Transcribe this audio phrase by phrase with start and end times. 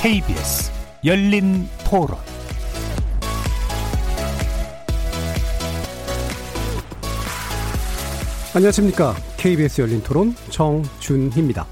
[0.00, 0.70] KBS
[1.04, 2.16] 열린 토론
[8.54, 9.16] 안녕하십니까.
[9.38, 11.66] KBS 열린 토론 정준희입니다.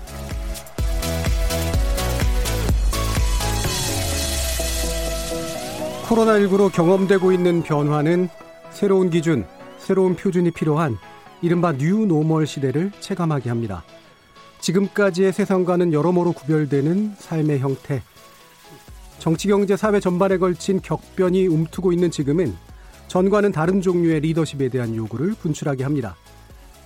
[6.08, 8.28] 코로나19로 경험되고 있는 변화는
[8.72, 9.46] 새로운 기준,
[9.78, 10.98] 새로운 표준이 필요한
[11.42, 13.84] 이른바 뉴노멀 시대를 체감하게 합니다.
[14.60, 18.02] 지금까지의 세상과는 여러모로 구별되는 삶의 형태,
[19.26, 22.54] 정치, 경제, 사회 전반에 걸친 격변이 움트고 있는 지금은
[23.08, 26.14] 전과는 다른 종류의 리더십에 대한 요구를 분출하게 합니다.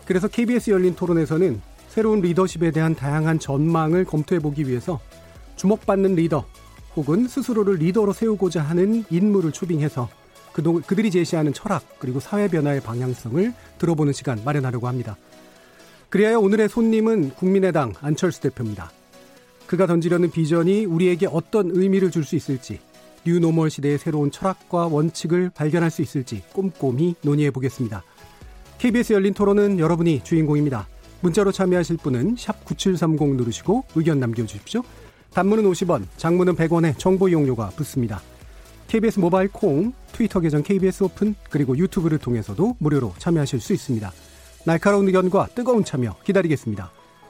[0.07, 5.01] 그래서 KBS 열린 토론에서는 새로운 리더십에 대한 다양한 전망을 검토해보기 위해서
[5.57, 6.47] 주목받는 리더
[6.97, 10.09] 혹은 스스로를 리더로 세우고자 하는 인물을 초빙해서
[10.55, 15.19] 그동, 그들이 제시하는 철학 그리고 사회 변화의 방향성을 들어보는 시간 마련하려고 합니다.
[16.09, 18.91] 그리하여 오늘의 손님은 국민의당 안철수 대표입니다.
[19.71, 22.81] 그가 던지려는 비전이 우리에게 어떤 의미를 줄 수 있을지,
[23.25, 28.03] new normal 시대의 새로운 철학과 원칙을 발견할 수 있을지 꼼꼼히 논의해 보겠습니다.
[28.79, 30.89] KBS 열린 토론은 여러분이 주인공입니다.
[31.21, 34.83] 문자로 참여하실 분은 9730 누르시고 의견 남겨주십시오.
[35.33, 38.21] 단문은 50원, 장문은 100원에 정보 이용료가 붙습니다.
[38.89, 44.13] KBS 모바일 콩, 트위터 계정 KBS 오픈, 그리고 유튜브를 통해서도 무료로 참여하실 수 있습니다.
[44.65, 46.91] 날카로운 의견과 뜨거운 참여 기다리겠습니다.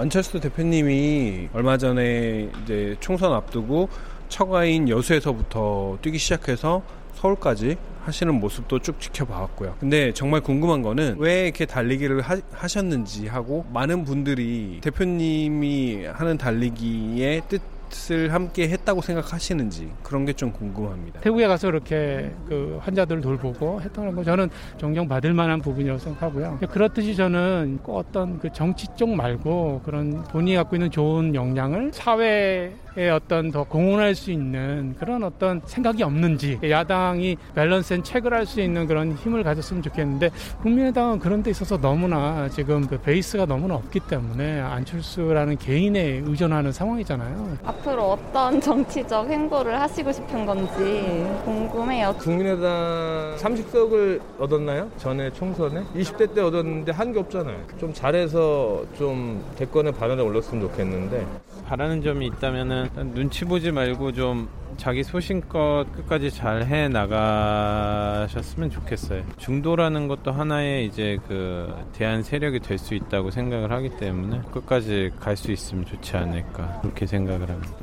[0.00, 3.88] 안철수 대표님이 얼마 전에 이제 총선 앞두고
[4.28, 6.82] 처가인 여수에서부터 뛰기 시작해서
[7.14, 9.76] 서울까지 하시는 모습도 쭉 지켜봐왔고요.
[9.80, 17.42] 근데 정말 궁금한 거는 왜 이렇게 달리기를 하, 하셨는지 하고 많은 분들이 대표님이 하는 달리기의
[17.48, 21.20] 뜻 것을 함께 했다고 생각하시는지 그런 게 좀 궁금합니다.
[21.20, 26.58] 태국에 가서 이렇게 그 환자들을 돌보고 했던 거 저는 존경받을 만한 부분이라고 생각하고요.
[26.70, 33.08] 그렇듯이 저는 꼭 어떤 그 정치 쪽 말고 그런 본인이 갖고 있는 좋은 역량을 사회에
[33.12, 38.60] 어떤 더 공헌할 수 있는 그런 어떤 생각이 없는지 야당이 balance and check을 할 수
[38.62, 40.30] 있는 그런 힘을 가졌으면 좋겠는데
[40.62, 47.58] 국민의당은 그런 데 있어서 너무나 지금 그 베이스가 너무나 없기 때문에 안철수라는 개인에 의존하는 상황이잖아요.
[47.78, 52.14] 앞으로 어떤 정치적 행보를 하시고 싶은 건지 궁금해요.
[52.18, 54.90] 국민의당 30석을 얻었나요?
[54.98, 55.82] 전에 총선에?
[55.94, 57.56] 20대 때 얻었는데 한 게 없잖아요.
[57.80, 61.26] 좀 잘해서 좀 대권의 반열에 올랐으면 좋겠는데.
[61.66, 64.46] 바라는 점이 있다면은 눈치 보지 말고 좀
[64.78, 69.24] 자기 소신껏 끝까지 잘 해 나가셨으면 좋겠어요.
[69.36, 75.36] 중도라는 것도 하나의 이제 그 대한 세력이 될 수 있다고 생각을 하기 때문에 끝까지 갈
[75.36, 77.76] 수 있으면 좋지 않을까 그렇게 생각을 합니다.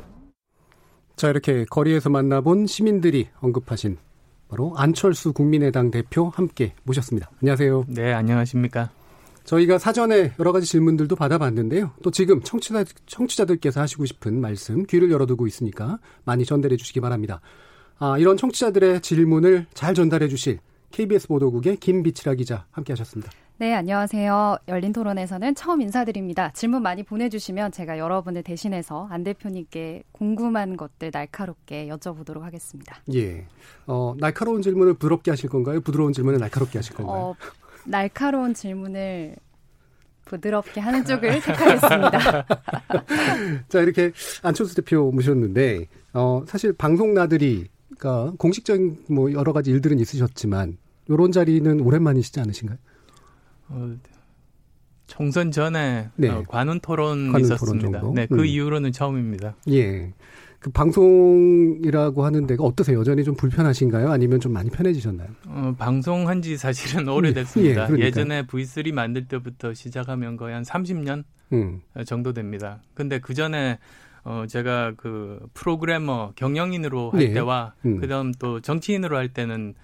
[1.16, 3.98] 자 이렇게 거리에서 만나본 시민들이 언급하신
[4.48, 7.30] 바로 안철수 국민의당 대표 함께 모셨습니다.
[7.42, 7.84] 안녕하세요.
[7.88, 8.90] 네, 안녕하십니까.
[9.46, 11.92] 저희가 사전에 여러 가지 질문들도 받아봤는데요.
[12.02, 17.40] 또 지금 청취자, 청취자들께서 하시고 싶은 말씀 귀를 열어두고 있으니까 많이 전달해 주시기 바랍니다.
[17.98, 20.58] 아, 이런 청취자들의 질문을 잘 전달해 주실
[20.90, 23.30] KBS 보도국의 김비치라 기자 함께 하셨습니다.
[23.58, 24.58] 네, 안녕하세요.
[24.68, 26.50] 열린 토론에서는 처음 인사드립니다.
[26.52, 32.96] 질문 많이 보내주시면 제가 여러분을 대신해서 안 대표님께 궁금한 것들 날카롭게 여쭤보도록 하겠습니다.
[33.14, 33.46] 예.
[33.86, 35.80] 어, 날카로운 질문을 부드럽게 하실 건가요?
[35.80, 37.18] 부드러운 질문을 날카롭게 하실 건가요?
[37.18, 37.34] 어,
[37.86, 39.36] 날카로운 질문을
[40.26, 42.46] 부드럽게 하는 쪽을 택하겠습니다.
[43.68, 50.78] 자, 이렇게 안철수 대표 모셨는데, 어, 사실 방송 나들이가 공식적인 뭐 여러 가지 일들은 있으셨지만,
[51.08, 52.78] 요런 자리는 오랜만이시지 않으신가요?
[53.68, 53.96] 어,
[55.06, 56.28] 총선 전에 네.
[56.28, 58.00] 어, 관훈 토론 관훈 있었습니다.
[58.00, 58.46] 토론 네, 그 음.
[58.46, 59.54] 이후로는 처음입니다.
[59.70, 60.12] 예.
[60.58, 62.98] 그 방송이라고 하는 데가 어떠세요?
[62.98, 64.10] 여전히 좀 불편하신가요?
[64.10, 65.28] 아니면 좀 많이 편해지셨나요?
[65.46, 67.88] 어, 방송한 지 사실은 오래됐습니다.
[67.90, 71.80] 예, 예 전에 V3 만들 때부터 시작하면 거의 한 30년 음.
[72.04, 72.80] 정도 됩니다.
[72.94, 73.78] 근데 그 전에
[74.24, 77.32] 어, 제가 그 프로그래머 경영인으로 할 예.
[77.32, 77.98] 때와 음.
[78.00, 79.74] 그다음 또 정치인으로 할 때는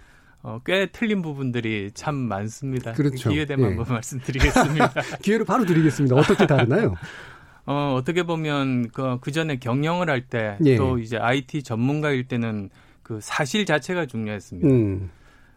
[0.43, 2.93] 어, 꽤 틀린 부분들이 참 많습니다.
[2.93, 3.31] 그렇죠.
[3.31, 3.77] 기회 되면 예.
[3.77, 4.93] 한번 말씀드리겠습니다.
[5.23, 6.17] 기회를 바로 드리겠습니다.
[6.17, 6.97] 어떻게 다르나요?
[7.67, 11.03] 어, 어떻게 보면 그, 그 전에 경영을 할 때또 예.
[11.03, 12.71] 이제 IT 전문가일 때는
[13.03, 14.69] 그 사실 자체가 중요했습니다.
[14.69, 15.11] 음.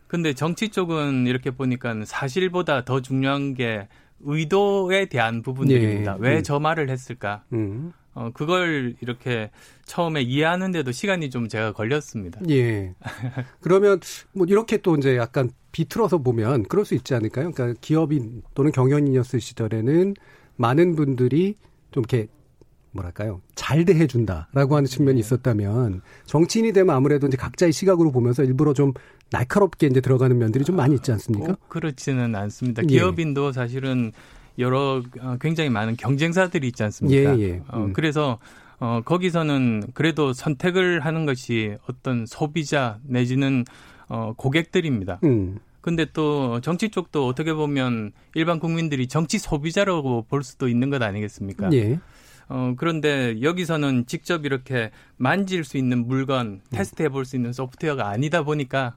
[0.07, 3.87] 근데 정치 쪽은 이렇게 보니까 사실보다 더 중요한 게
[4.21, 6.17] 의도에 대한 부분들입니다.
[6.19, 6.23] 예.
[6.23, 6.63] 왜저 음.
[6.63, 7.43] 말을 했을까?
[7.53, 7.91] 음.
[8.13, 9.51] 어, 그걸 이렇게
[9.83, 12.39] 처음에 이해하는데도 시간이 좀 제가 걸렸습니다.
[12.49, 12.93] 예.
[13.59, 13.99] 그러면
[14.31, 17.51] 뭐 이렇게 또 이제 약간 비틀어서 보면 그럴 수 있지 않을까요?
[17.51, 20.13] 그러니까 기업인 또는 경영인이었을 시절에는
[20.55, 21.57] 많은 분들이
[21.95, 22.27] 좀 이렇게
[22.91, 25.19] 뭐랄까요 잘 대해준다라고 하는 측면이 네.
[25.21, 28.91] 있었다면 정치인이 되면 아무래도 이제 각자의 시각으로 보면서 일부러 좀
[29.31, 31.55] 날카롭게 이제 들어가는 면들이 좀 많이 있지 않습니까?
[31.69, 32.83] 그렇지는 않습니다.
[32.83, 32.87] 예.
[32.87, 34.11] 기업인도 사실은
[34.59, 37.39] 여러 어, 굉장히 많은 경쟁사들이 있지 않습니까?
[37.39, 37.61] 예, 예.
[37.69, 37.89] 어, 음.
[37.89, 38.39] 어, 그래서
[38.79, 43.63] 어, 거기서는 그래도 선택을 하는 것이 어떤 소비자 내지는
[44.09, 45.19] 어, 고객들입니다.
[45.23, 45.59] 음.
[45.85, 51.69] 근데 또 정치 쪽도 어떻게 보면 일반 국민들이 정치 소비자라고 볼 수도 있는 것 아니겠습니까?
[51.73, 51.99] 예.
[52.49, 58.41] 어, 그런데 여기서는 직접 이렇게 만질 수 있는 물건, 테스트 해볼 수 있는 소프트웨어가 아니다
[58.41, 58.95] 보니까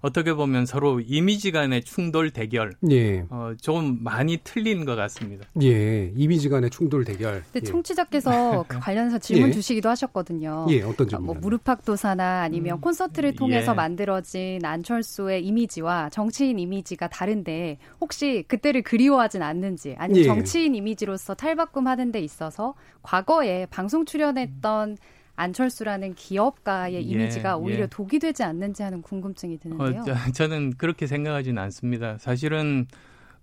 [0.00, 2.74] 어떻게 보면 서로 이미지 간의 충돌 대결.
[2.90, 3.24] 예.
[3.30, 5.46] 어, 좀 많이 틀린 것 같습니다.
[5.62, 6.12] 예.
[6.16, 7.42] 이미지 간의 충돌 대결.
[7.52, 7.70] 근데 예.
[7.70, 9.52] 청취자께서 그 관련해서 질문 예.
[9.52, 10.66] 주시기도 하셨거든요.
[10.70, 11.26] 예, 어떤 질문?
[11.26, 12.80] 뭐 무릎팍도사나 아니면 음.
[12.80, 13.76] 콘서트를 통해서 예.
[13.76, 20.24] 만들어진 안철수의 이미지와 정치인 이미지가 다른데 혹시 그때를 그리워하진 않는지 아니면 예.
[20.24, 24.96] 정치인 이미지로서 탈바꿈하는 데 있어서 과거에 방송 출연했던 음.
[25.38, 27.86] 안철수라는 기업가의 예, 이미지가 오히려 예.
[27.86, 30.00] 독이 되지 않는지 하는 궁금증이 드는데요.
[30.00, 32.18] 어, 저, 는 그렇게 생각하지는 않습니다.
[32.18, 32.86] 사실은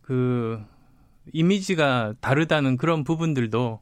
[0.01, 0.61] 그
[1.31, 3.79] 이미지가 다르다는 그런 부분들도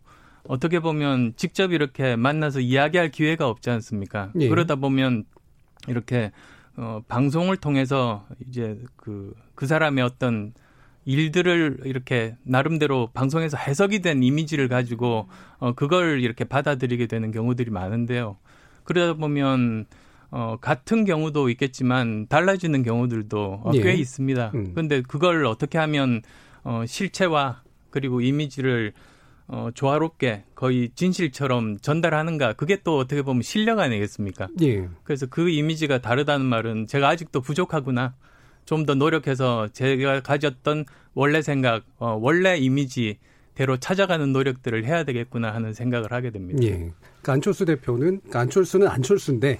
[0.47, 4.31] 어떻게 보면 직접 이렇게 만나서 이야기할 기회가 없지 않습니까?
[4.39, 4.47] 예.
[4.47, 5.23] 그러다 보면
[5.87, 6.31] 이렇게
[6.77, 10.53] 어, 방송을 통해서 이제 그, 그 사람의 어떤
[11.05, 15.27] 일들을 이렇게 나름대로 방송에서 해석이 된 이미지를 가지고
[15.59, 18.37] 어 그걸 이렇게 받아들이게 되는 경우들이 많은데요.
[18.83, 19.85] 그러다 보면
[20.31, 23.93] 어 같은 경우도 있겠지만 달라지는 경우들도 어, 꽤 예.
[23.93, 24.51] 있습니다.
[24.55, 24.73] 음.
[24.73, 26.21] 근데 그걸 어떻게 하면
[26.63, 28.93] 어 실체와 그리고 이미지를
[29.47, 34.47] 어, 조화롭게 거의 진실처럼 전달하는가 그게 또 어떻게 보면 실력 아니겠습니까?
[34.61, 34.87] 예.
[35.03, 38.15] 그래서 그 이미지가 다르다는 말은 제가 아직도 부족하구나
[38.65, 45.73] 좀 더 노력해서 제가 가졌던 원래 생각, 어, 원래 이미지대로 찾아가는 노력들을 해야 되겠구나 하는
[45.73, 46.61] 생각을 하게 됩니다.
[46.63, 46.69] 예.
[46.71, 49.59] 그러니까 안철수 대표는 그러니까 안철수는 안철수인데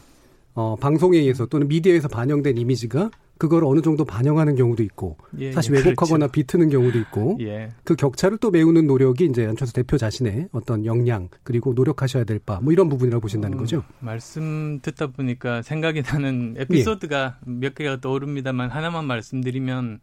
[0.56, 3.12] 어, 방송에 의해서 또는 미디어에서 반영된 이미지가
[3.44, 6.32] 그걸 어느 정도 반영하는 경우도 있고 예, 사실 예, 왜곡하거나 그렇죠.
[6.32, 7.70] 비트는 경우도 있고 예.
[7.84, 12.62] 그 격차를 또 메우는 노력이 이제 안철수 대표 자신의 어떤 역량 그리고 노력하셔야 될 바
[12.62, 13.84] 뭐 이런 부분이라고 보신다는 어, 거죠.
[14.00, 17.52] 말씀 듣다 보니까 생각이 나는 에피소드가 예.
[17.52, 20.00] 몇 개가 떠오릅니다만 하나만 말씀드리면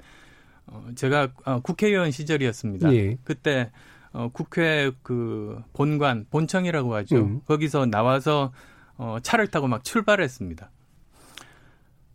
[0.66, 2.94] 어, 제가 어, 국회의원 시절이었습니다.
[2.94, 3.16] 예.
[3.24, 3.70] 그때
[4.12, 7.16] 어, 국회 그 본관 본청이라고 하죠.
[7.16, 7.40] 음.
[7.46, 8.52] 거기서 나와서
[8.98, 10.70] 어, 차를 타고 막 출발했습니다.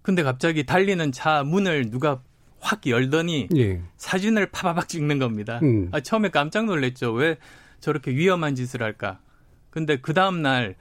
[0.06, 2.22] 근데 갑자기 달리는 차 문을 누가
[2.60, 3.82] 확 열더니 예.
[3.98, 5.60] 사진을 파바박 찍는 겁니다.
[5.64, 5.90] 음.
[5.92, 7.12] 아, 처음에 깜짝 놀랐죠.
[7.12, 7.38] 왜
[7.80, 9.20] 저렇게 위험한 짓을 할까?
[9.72, 10.76] 근데 그 다음 날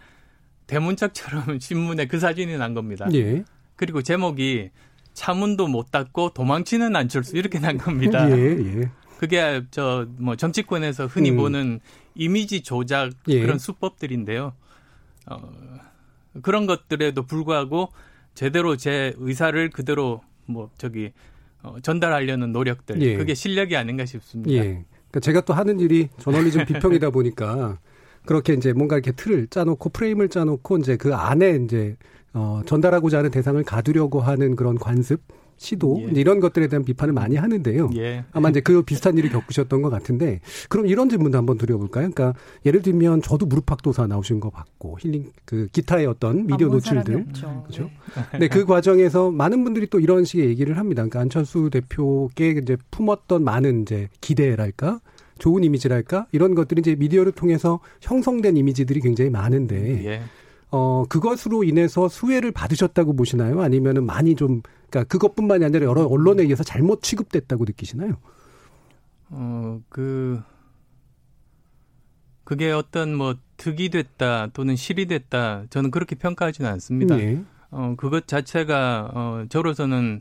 [0.66, 3.06] 대문짝처럼 신문에 그 사진이 난 겁니다.
[3.14, 3.44] 예.
[3.76, 4.70] 그리고 제목이
[5.14, 8.30] 차문도 못 닫고 도망치는 안철수 이렇게 난 겁니다.
[8.30, 8.90] 예, 예.
[9.18, 11.38] 그게 저 뭐 정치권에서 흔히 음.
[11.38, 11.80] 보는
[12.14, 13.40] 이미지 조작 예.
[13.40, 14.52] 그런 수법들인데요.
[15.30, 15.38] 어,
[16.42, 17.90] 그런 것들에도 불구하고
[18.34, 21.12] 제대로 제 의사를 그대로 뭐 저기
[21.62, 23.16] 어, 전달하려는 노력들 예.
[23.16, 24.52] 그게 실력이 아닌가 싶습니다.
[24.52, 24.58] 예.
[24.58, 27.78] 그러니까 제가 또 하는 일이 저널리즘 비평이다 보니까
[28.26, 31.96] 그렇게 이제 뭔가 이렇게 틀을 짜놓고 프레임을 짜놓고 이제 그 안에 이제
[32.32, 35.20] 어, 전달하고자 하는 대상을 가두려고 하는 그런 관습
[35.56, 36.20] 시도 예.
[36.20, 37.90] 이런 것들에 대한 비판을 많이 하는데요.
[37.96, 38.24] 예.
[38.32, 42.10] 아마 이제 그 비슷한 일을 겪으셨던 것 같은데 그럼 이런 질문도 한번 드려볼까요?
[42.10, 47.90] 그러니까 예를 들면 저도 무릎팍도사 나오신 거 봤고 힐링 그 기타의 어떤 미디어 노출들 그렇죠.
[48.32, 48.38] 네.
[48.40, 51.02] 네, 그 과정에서 많은 분들이 또 이런 식의 얘기를 합니다.
[51.02, 55.00] 그러니까 안철수 대표께 이제 품었던 많은 이제 기대랄까
[55.38, 60.04] 좋은 이미지랄까 이런 것들이 이제 미디어를 통해서 형성된 이미지들이 굉장히 많은데.
[60.04, 60.22] 예.
[60.70, 63.62] 어, 그것으로 인해서 수혜를 받으셨다고 보시나요?
[63.62, 68.16] 아니면은 많이 좀, 그러니까 그것뿐만이 아니라 여러 언론에 의해서 잘못 취급됐다고 느끼시나요?
[69.30, 70.42] 어, 그,
[72.44, 77.16] 그게 어떤 뭐 득이 됐다 또는 실이 됐다 저는 그렇게 평가하지는 않습니다.
[77.16, 77.42] 네.
[77.70, 80.20] 어, 그것 자체가, 어, 저로서는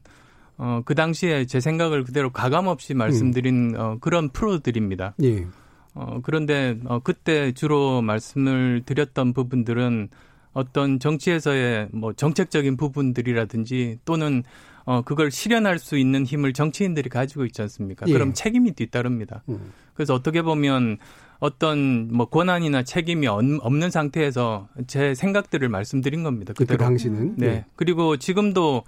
[0.58, 3.80] 어, 그 당시에 제 생각을 그대로 가감 없이 말씀드린 음.
[3.80, 5.16] 어, 그런 프로들입니다.
[5.24, 5.48] 예.
[5.96, 10.10] 어, 그런데 어, 그때 주로 말씀을 드렸던 부분들은
[10.54, 14.44] 어떤 정치에서의 뭐 정책적인 부분들이라든지 또는
[14.86, 18.06] 어 그걸 실현할 수 있는 힘을 정치인들이 가지고 있지 않습니까?
[18.08, 18.14] 예.
[18.14, 19.44] 그럼 책임이 뒤따릅니다.
[19.50, 19.72] 음.
[19.94, 20.98] 그래서 어떻게 보면
[21.40, 26.54] 어떤 뭐 권한이나 책임이 없는 상태에서 제 생각들을 말씀드린 겁니다.
[26.56, 27.48] 그때 당시는 네.
[27.48, 27.66] 예.
[27.76, 28.84] 그리고 지금도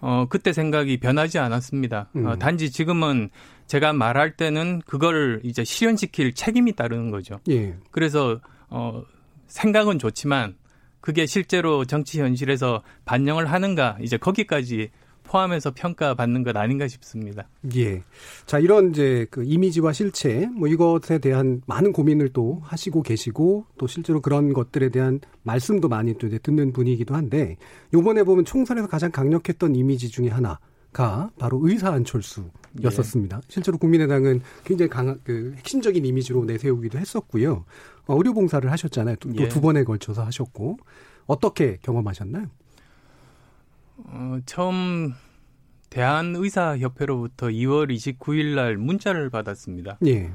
[0.00, 2.08] 어 그때 생각이 변하지 않았습니다.
[2.14, 2.26] 어, 음.
[2.26, 3.30] 어, 단지 지금은
[3.66, 7.38] 제가 말할 때는 그걸 이제 실현시킬 책임이 따르는 거죠.
[7.48, 7.76] 예.
[7.90, 9.02] 그래서 어
[9.46, 10.54] 생각은 좋지만
[11.00, 14.90] 그게 실제로 정치 현실에서 반영을 하는가 이제 거기까지
[15.30, 17.48] 포함해서 평가받는 것 아닌가 싶습니다.
[17.76, 18.02] 예.
[18.46, 23.86] 자, 이런 이제 그 이미지와 실체, 뭐 이것에 대한 많은 고민을 또 하시고 계시고 또
[23.86, 27.56] 실제로 그런 것들에 대한 말씀도 많이 또 이제 듣는 분이기도 한데
[27.94, 33.36] 요번에 보면 총선에서 가장 강력했던 이미지 중에 하나가 바로 의사 안철수였었습니다.
[33.36, 33.46] 예.
[33.46, 37.64] 실제로 국민의당은 굉장히 강한 그 핵심적인 이미지로 내세우기도 했었고요.
[38.10, 39.16] 어, 의료 봉사를 하셨잖아요.
[39.16, 39.60] 또두 예.
[39.60, 40.78] 번에 걸쳐서 하셨고
[41.26, 42.46] 어떻게 경험하셨나요?
[43.98, 45.14] 어, 처음
[45.90, 49.98] 대한의사협회로부터 2월 29일 날 문자를 받았습니다.
[50.06, 50.32] 예.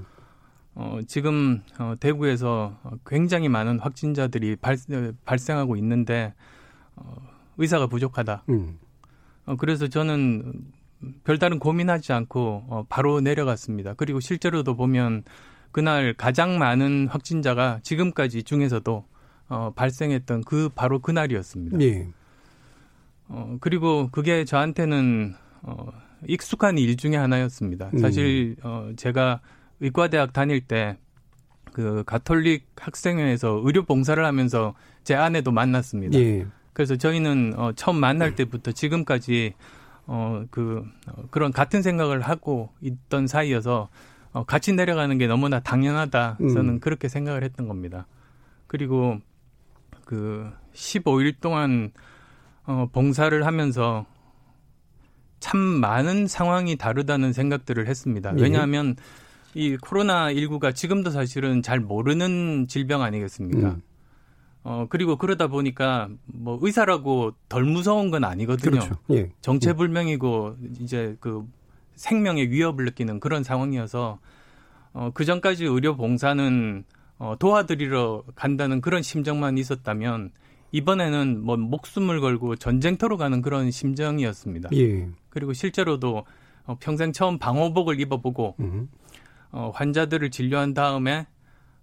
[0.74, 4.77] 어, 지금 어, 대구에서 굉장히 많은 확진자들이 발,
[5.25, 6.34] 발생하고 있는데
[6.96, 7.15] 어,
[7.58, 8.44] 의사가 부족하다.
[8.50, 8.79] 음.
[9.46, 10.63] 어, 그래서 저는
[11.25, 13.96] 별다른 고민하지 않고 어, 바로 내려갔습니다.
[13.96, 15.24] 그리고 실제로도 보면
[15.75, 19.05] 그날 가장 많은 확진자가 지금까지 중에서도
[19.50, 21.82] 어, 발생했던 그 바로 그날이었습니다.
[21.82, 22.08] 예.
[23.27, 25.91] 어, 그리고 그게 저한테는 어,
[26.27, 27.89] 익숙한 일 중에 하나였습니다.
[27.94, 27.98] 음.
[28.00, 29.41] 사실 어, 제가
[29.82, 30.98] 의과대학 다닐 때
[31.75, 36.17] 그 가톨릭 학생회에서 의료 봉사를 하면서 제 아내도 만났습니다.
[36.17, 36.46] 예.
[36.72, 39.55] 그래서 저희는 어, 처음 만날 때부터 지금까지
[40.08, 43.89] 어, 그, 어, 그런 같은 생각을 하고 있던 사이여서
[44.36, 46.39] 어, 같이 내려가는 게 너무나 당연하다.
[46.39, 46.80] 저는 음.
[46.82, 48.06] 그렇게 생각을 했던 겁니다.
[48.68, 49.18] 그리고
[50.04, 51.92] 그 15일 동안
[52.65, 54.06] 어, 봉사를 하면서
[55.39, 58.34] 참 많은 상황이 다르다는 생각들을 했습니다.
[58.38, 58.42] 예.
[58.42, 58.98] 왜냐하면
[59.54, 63.70] 이 코로나 19가 지금도 사실은 잘 모르는 질병 아니겠습니까?
[63.70, 63.82] 음.
[64.63, 68.72] 어 그리고 그러다 보니까 뭐 의사라고 덜 무서운 건 아니거든요.
[68.72, 68.96] 그렇죠.
[69.12, 69.32] 예.
[69.39, 71.48] 정체불명이고 이제 그
[71.96, 74.20] 생명의 위협을 느끼는 그런 상황이어서
[74.94, 76.84] 어 그 전까지 의료 봉사는
[77.18, 80.32] 어 도와드리러 간다는 그런 심정만 있었다면
[80.72, 84.70] 이번에는 뭐 목숨을 걸고 전쟁터로 가는 그런 심정이었습니다.
[84.74, 85.08] 예.
[85.30, 86.25] 그리고 실제로도
[86.66, 88.90] 어, 평생 처음 방호복을 입어보고 음.
[89.52, 91.28] 어, 환자들을 진료한 다음에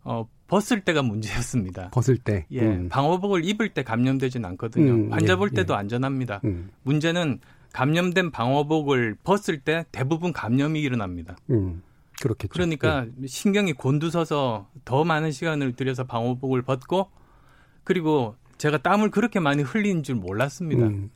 [0.05, 1.91] 어, 벗을 때가 문제였습니다.
[1.91, 2.45] 벗을 때.
[2.51, 2.61] 예.
[2.61, 2.89] 음.
[2.91, 4.93] 방호복을 입을 때 감염되진 않거든요.
[4.93, 5.79] 음, 환자 예, 볼 때도 예.
[5.79, 6.41] 안전합니다.
[6.45, 6.71] 음.
[6.83, 7.41] 문제는
[7.73, 11.37] 감염된 방호복을 벗을 때 대부분 감염이 일어납니다.
[11.51, 11.83] 음.
[12.21, 12.53] 그렇겠죠.
[12.53, 13.27] 그러니까 예.
[13.27, 17.11] 신경이 곤두서서 더 많은 시간을 들여서 방호복을 벗고
[17.85, 20.87] 그리고 제가 땀을 그렇게 많이 흘린 줄 몰랐습니다.
[20.87, 21.11] 음.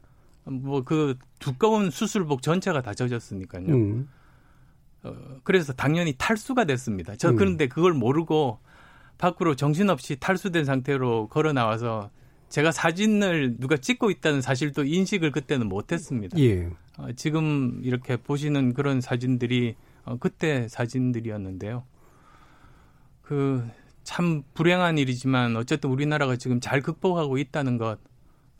[0.44, 3.66] 뭐그 두꺼운 수술복 전체가 다 젖었으니까요.
[3.68, 4.08] 음.
[5.02, 7.14] 어, 그래서 당연히 탈수가 됐습니다.
[7.16, 7.36] 저 음.
[7.36, 8.58] 그런데 그걸 모르고
[9.18, 12.10] 밖으로 정신없이 탈수된 상태로 걸어 나와서
[12.48, 16.38] 제가 사진을 누가 찍고 있다는 사실도 인식을 그때는 못했습니다.
[16.38, 16.70] 예.
[16.98, 19.74] 어, 지금 이렇게 보시는 그런 사진들이
[20.04, 21.84] 어, 그때 사진들이었는데요.
[23.22, 23.62] 그
[24.06, 27.98] 참 불행한 일이지만 어쨌든 우리나라가 지금 잘 극복하고 있다는 것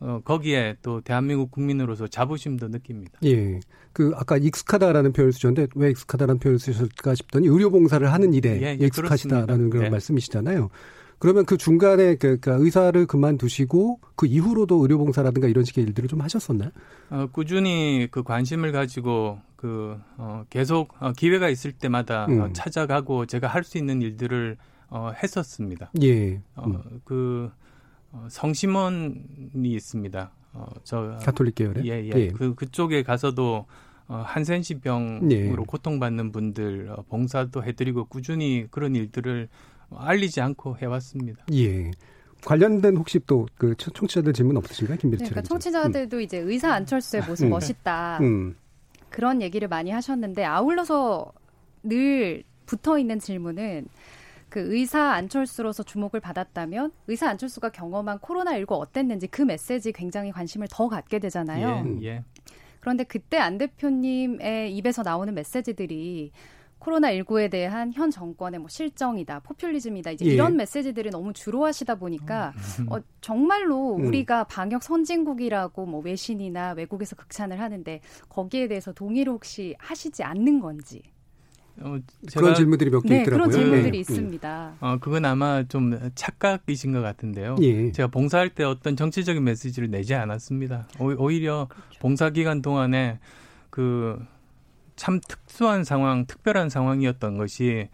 [0.01, 3.19] 어, 거기에 또 대한민국 국민으로서 자부심도 느낍니다.
[3.25, 3.61] 예.
[3.93, 8.77] 그 아까 익숙하다라는 표현을 쓰셨는데 왜 익숙하다라는 표현을 쓰셨을까 싶더니 의료 봉사를 하는 일에 예,
[8.79, 9.91] 예, 익숙하시다라는 그런 네.
[9.91, 10.69] 말씀이시잖아요.
[11.19, 16.71] 그러면 그 중간에 그, 그 의사를 그만두시고 그 이후로도 의료봉사라든가 이런 식의 일들을 좀 하셨었나요?
[17.11, 22.41] 어, 꾸준히 그 관심을 가지고 그 어, 계속 어, 기회가 있을 때마다 음.
[22.41, 24.57] 어, 찾아가고 제가 할 수 있는 일들을
[24.89, 25.91] 어, 했었습니다.
[26.03, 26.41] 예.
[26.55, 26.77] 어, 음.
[26.77, 27.51] 어, 그
[28.13, 30.31] 어, 성심원이 있습니다.
[30.53, 32.11] 어, 저 가톨릭 계열에 예, 예.
[32.15, 32.29] 예.
[32.29, 33.67] 그 그쪽에 가서도
[34.09, 35.65] 어, 한센시병으로 예.
[35.67, 39.49] 고통받는 분들 어, 봉사도 해드리고 꾸준히 그런 일들을
[39.95, 41.45] 알리지 않고 해왔습니다.
[41.53, 41.91] 예.
[42.45, 46.23] 관련된 혹시 또 그 청취자들 질문 없으신가요, 김비치 그러니까 청취자들도 음.
[46.23, 47.51] 이제 의사 안철수의 모습 음.
[47.51, 48.57] 멋있다 음.
[49.11, 51.33] 그런 얘기를 많이 하셨는데 아울러서
[51.83, 53.89] 늘 붙어 있는 질문은
[54.49, 60.89] 그 의사 안철수로서 주목을 받았다면 의사 안철수가 경험한 코로나19 어땠는지 그 메시지 굉장히 관심을 더
[60.89, 61.99] 갖게 되잖아요.
[62.03, 62.25] 예, 예.
[62.81, 66.31] 그런데 그때 안 대표님의 입에서 나오는 메시지들이
[66.87, 70.35] 코로나19에 대한 현 정권의 뭐 실정이다, 포퓰리즘이다, 이제 예.
[70.35, 72.93] 이런 메시지들이 너무 주로 하시다 보니까 음.
[72.93, 74.07] 어, 정말로 음.
[74.07, 81.03] 우리가 방역 선진국이라고 뭐 외신이나 외국에서 극찬을 하는데 거기에 대해서 동의를 혹시 하시지 않는 건지.
[81.79, 81.99] 어,
[82.33, 83.49] 그런 질문들이 몇개 네, 있더라고요.
[83.49, 83.99] 그런 질문들이 네.
[83.99, 84.75] 있습니다.
[84.81, 87.57] 어, 그건 아마 좀 착각이신 것 같은데요.
[87.61, 87.93] 예.
[87.93, 90.89] 제가 봉사할 때 어떤 정치적인 메시지를 내지 않았습니다.
[90.99, 92.01] 오, 히려 그렇죠.
[92.01, 93.19] 봉사 기간 동안에
[93.69, 94.19] 그
[94.97, 97.89] 참 특수한 상황, 특별한 상황이었던 것이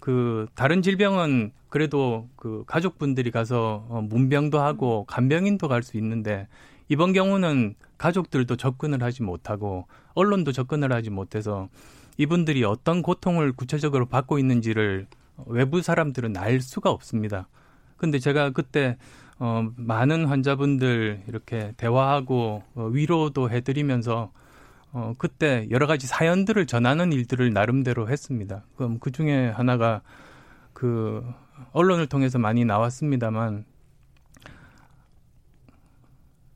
[0.00, 6.48] 그 다른 질병은 그래도 그 가족분들이 가서 어, 문병도 하고 간병인도 갈 수 있는데
[6.88, 11.68] 이번 경우는 가족들도 접근을 하지 못하고 언론도 접근을 하지 못해서
[12.16, 15.06] 이분들이 어떤 고통을 구체적으로 받고 있는지를
[15.46, 17.48] 외부 사람들은 알 수가 없습니다.
[17.96, 18.96] 근데 제가 그때
[19.38, 24.32] 어, 많은 환자분들 이렇게 대화하고 어, 위로도 해드리면서
[24.92, 28.64] 어, 그때 여러 가지 사연들을 전하는 일들을 나름대로 했습니다.
[28.76, 30.02] 그럼 그 중에 하나가
[30.72, 31.24] 그
[31.72, 33.64] 언론을 통해서 많이 나왔습니다만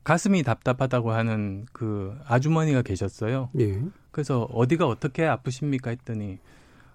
[0.03, 3.49] 가슴이 답답하다고 하는 그 아주머니가 계셨어요.
[3.59, 3.81] 예.
[4.11, 6.39] 그래서 어디가 어떻게 아프십니까 했더니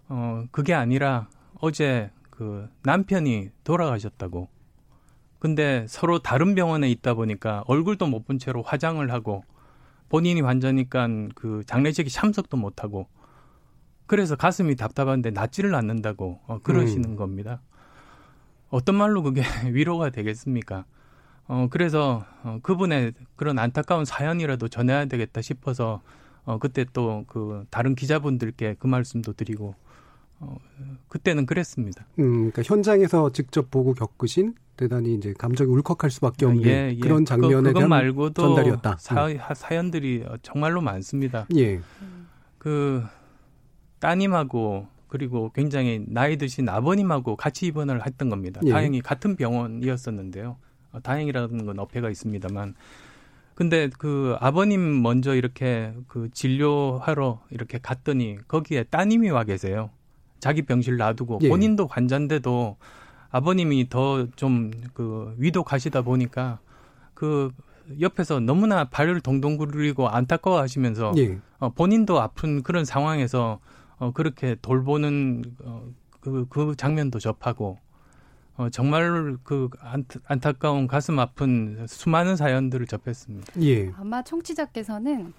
[0.08, 1.28] 어 그게 아니라
[1.60, 4.48] 어제 그 남편이 돌아가셨다고.
[5.38, 9.44] 근데 서로 다른 병원에 있다 보니까 얼굴도 못 본 채로 화장을 하고
[10.08, 13.08] 본인이 환자니까 그 장례식에 참석도 못 하고
[14.06, 17.16] 그래서 가슴이 답답한데 낫지를 않는다고 어, 그러시는 음.
[17.16, 17.60] 겁니다.
[18.70, 20.84] 어떤 말로 그게 위로가 되겠습니까?
[21.46, 26.00] 어, 그래서 어, 그분의 그런 안타까운 사연이라도 전해야 되겠다 싶어서
[26.44, 29.74] 어, 그때 또 그 다른 기자분들께 그 말씀도 드리고
[30.40, 30.56] 어,
[31.08, 32.06] 그때는 그랬습니다.
[32.18, 36.98] 음, 그러니까 현장에서 직접 보고 겪으신 대단히 이제 감정이 울컥할 수밖에 없는 예, 예.
[36.98, 38.96] 그런 장면에 그거, 대한 말고도 전달이었다.
[39.00, 39.38] 사, 음.
[39.56, 41.46] 사연들이 정말로 많습니다.
[41.56, 41.80] 예.
[42.58, 43.02] 그
[43.98, 48.60] 따님하고 그리고 굉장히 나이 드신 아버님하고 같이 입원을 했던 겁니다.
[48.64, 48.70] 예.
[48.70, 50.56] 다행히 같은 병원이었었는데요.
[50.92, 52.74] 어, 다행이라는 건 어폐가 있습니다만.
[53.54, 59.90] 근데 그 아버님 먼저 이렇게 그 진료하러 이렇게 갔더니 거기에 따님이 와 계세요.
[60.40, 61.48] 자기 병실 놔두고 예.
[61.48, 62.76] 본인도 환자인데도
[63.30, 66.58] 아버님이 더 좀 그 위독하시다 보니까
[67.14, 67.50] 그
[68.00, 71.38] 옆에서 너무나 발을 동동 구르리고 안타까워 하시면서 예.
[71.58, 73.58] 어, 본인도 아픈 그런 상황에서
[73.98, 75.82] 어, 그렇게 돌보는 어,
[76.20, 77.78] 그, 그 장면도 접하고
[78.56, 79.68] 어, 정말 그
[80.26, 83.52] 안타 까운 가슴 아픈 수많은 사연들을 접했습니다.
[83.62, 83.92] 예.
[83.96, 85.32] 아마 청취자께서는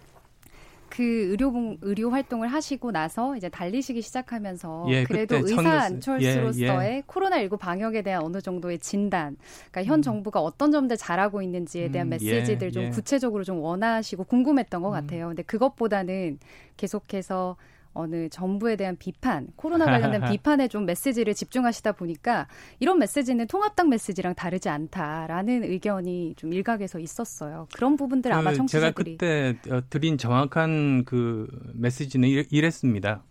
[0.90, 7.04] 그 의료 의료 활동을 하시고 나서 이제 달리시기 시작하면서 예, 그래도 의사 안철수로서의 예, 예.
[7.08, 9.38] 코로나19 방역에 대한 어느 정도의 진단,
[9.72, 10.02] 그러니까 현 음.
[10.02, 12.90] 정부가 어떤 점들 잘하고 있는지에 대한 음, 메시지들 좀 예.
[12.90, 14.94] 구체적으로 좀 원하시고 궁금했던 것 음.
[14.94, 15.28] 같아요.
[15.28, 16.40] 근데 그것보다는
[16.78, 17.56] 계속해서
[17.94, 22.48] 어느 정부에 대한 비판, 코로나 관련된 비판에 좀 메시지를 집중하시다 보니까
[22.80, 27.68] 이런 메시지는 통합당 메시지랑 다르지 않다라는 의견이 좀 일각에서 있었어요.
[27.74, 33.24] 그런 부분들 아마 그 청취자들이 제가 그때 어, 드린 정확한 그 메시지는 이랬습니다.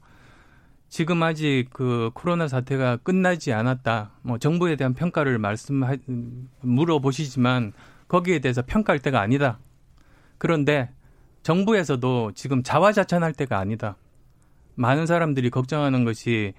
[0.89, 4.13] 지금 아직 그 코로나 사태가 끝나지 않았다.
[4.23, 5.97] 뭐 정부에 대한 평가를 말씀하
[6.61, 7.73] 물어보시지만
[8.09, 9.59] 거기에 대해서 평가할 때가 아니다.
[10.39, 10.91] 그런데
[11.43, 13.97] 정부에서도 지금 자화자찬할 때가 아니다.
[14.79, 16.55] 많은 사람들이 걱정하는 것이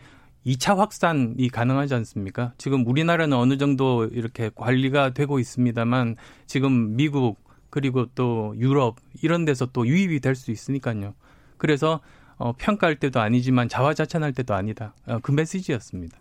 [0.46, 2.54] 2차 확산이 가능하지 않습니까?
[2.58, 7.38] 지금 우리나라는 어느 정도 이렇게 관리가 되고 있습니다만 지금 미국
[7.70, 11.14] 그리고 또 유럽 이런 데서 또 유입이 될 수 있으니까요.
[11.58, 12.00] 그래서
[12.38, 14.94] 어, 평가할 때도 아니지만 자화자찬할 때도 아니다.
[15.06, 16.18] 어, 그 메시지였습니다.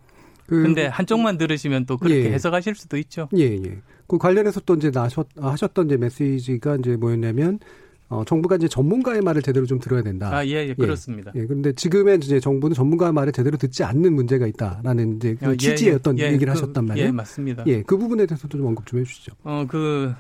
[0.47, 2.33] 그, 근데 한쪽만 들으시면 또 그렇게 예.
[2.33, 3.29] 해석하실 수도 있죠.
[3.37, 3.81] 예, 예.
[4.07, 7.61] 그 관련해서 또 이제 나셨, 하셨던 이제 메시지가 이제 뭐였냐면
[8.11, 10.35] 어, 정부가 이제 전문가의 말을 제대로 좀 들어야 된다.
[10.35, 11.31] 아, 예, 예, 그렇습니다.
[11.37, 15.47] 예, 예 그런데 지금의 이제 정부는 전문가의 말을 제대로 듣지 않는 문제가 있다라는 이제 그
[15.47, 17.09] 아, 예, 취지의 어떤 예, 얘기를 그, 하셨단 말이에요.
[17.09, 17.65] 예, 맞습니다.
[17.67, 19.33] 예, 그 부분에 대해서도 좀 언급 좀 해주시죠.
[19.45, 20.15] 어, 그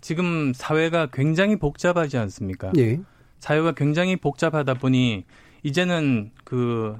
[0.00, 2.72] 지금 사회가 굉장히 복잡하지 않습니까?
[2.78, 3.00] 예.
[3.40, 5.24] 사회가 굉장히 복잡하다 보니
[5.64, 6.96] 이제는 그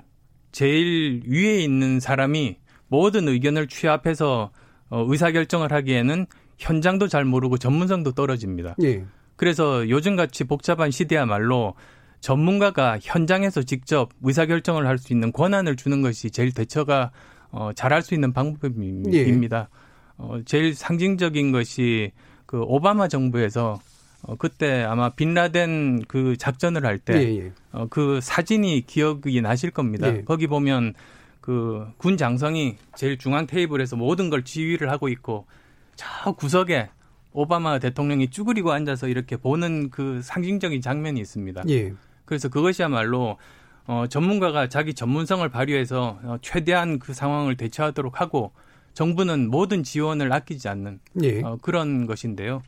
[0.51, 4.51] 제일 위에 있는 사람이 모든 의견을 취합해서
[4.91, 6.27] 어, 의사결정을 하기에는
[6.59, 8.75] 현장도 잘 모르고 전문성도 떨어집니다.
[8.83, 9.05] 예.
[9.39, 11.75] 그래서 요즘같이 복잡한 시대야말로
[12.21, 17.13] 전문가가 현장에서 직접 의사결정을 할 수 있는 권한을 주는 것이 제일 대처가
[17.51, 19.61] 어, 잘할 수 있는 방법입니다.
[19.63, 19.67] 예.
[20.19, 22.11] 어, 제일 상징적인 것이
[22.45, 23.81] 그 오바마 정부에서
[24.23, 27.53] 어, 그때 아마 빈라덴 그 작전을 할 때그 예, 예.
[27.73, 30.09] 어, 그 사진이 기억이 나실 겁니다.
[30.09, 30.23] 예.
[30.25, 30.95] 거기 보면
[31.41, 35.47] 그 군 장성이 제일 중앙 테이블에서 모든 걸 지휘를 하고 있고
[35.95, 36.91] 저 구석에
[37.33, 41.65] 오바마 대통령이 쭈그리고 앉아서 이렇게 보는 그 상징적인 장면이 있습니다.
[41.69, 41.93] 예.
[42.25, 43.39] 그래서 그것이야말로
[43.87, 48.53] 어, 전문가가 자기 전문성을 발휘해서 어, 최대한 그 상황을 대처하도록 하고
[48.93, 51.41] 정부는 모든 지원을 아끼지 않는 예.
[51.43, 52.63] 어, 그런 것인데요.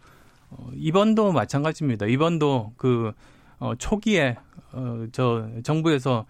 [0.51, 2.07] 어, 이번도 마찬가지입니다.
[2.07, 3.13] 이번도 그
[3.59, 4.37] 어, 초기에
[4.73, 6.27] 어, 저 정부에서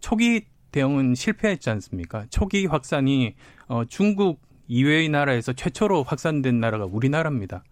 [0.00, 2.26] 초기 대응은 실패했지 않습니까?
[2.30, 3.34] 초기 확산이
[3.68, 7.62] 어, 중국 이외의 나라에서 최초로 확산된 나라가 우리나라입니다.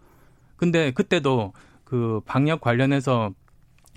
[0.61, 3.33] 근데 그때도 그 방역 관련해서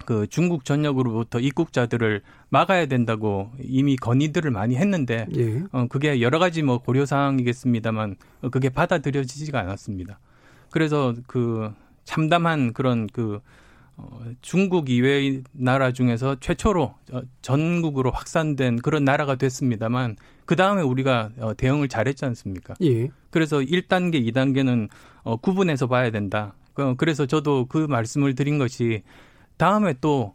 [0.06, 5.62] 그 중국 전역으로부터 입국자들을 막아야 된다고 이미 건의들을 많이 했는데 예.
[5.73, 8.15] 어 그게 여러 가지 뭐 고려 사항이겠습니다만
[8.49, 10.21] 그게 받아들여지지가 않았습니다.
[10.71, 11.73] 그래서 그
[12.06, 13.41] 참담한 그런 그
[13.97, 16.95] 어, 중국 이외의 나라 중에서 최초로
[17.41, 22.73] 전국으로 확산된 그런 나라가 됐습니다만 그 다음에 우리가 어, 대응을 잘했지 않습니까?
[22.82, 23.10] 예.
[23.29, 24.89] 그래서 1단계, 2단계는
[25.23, 26.56] 어, 구분해서 봐야 된다.
[26.73, 29.03] 그, 그래서 저도 그 말씀을 드린 것이
[29.58, 30.34] 다음에 또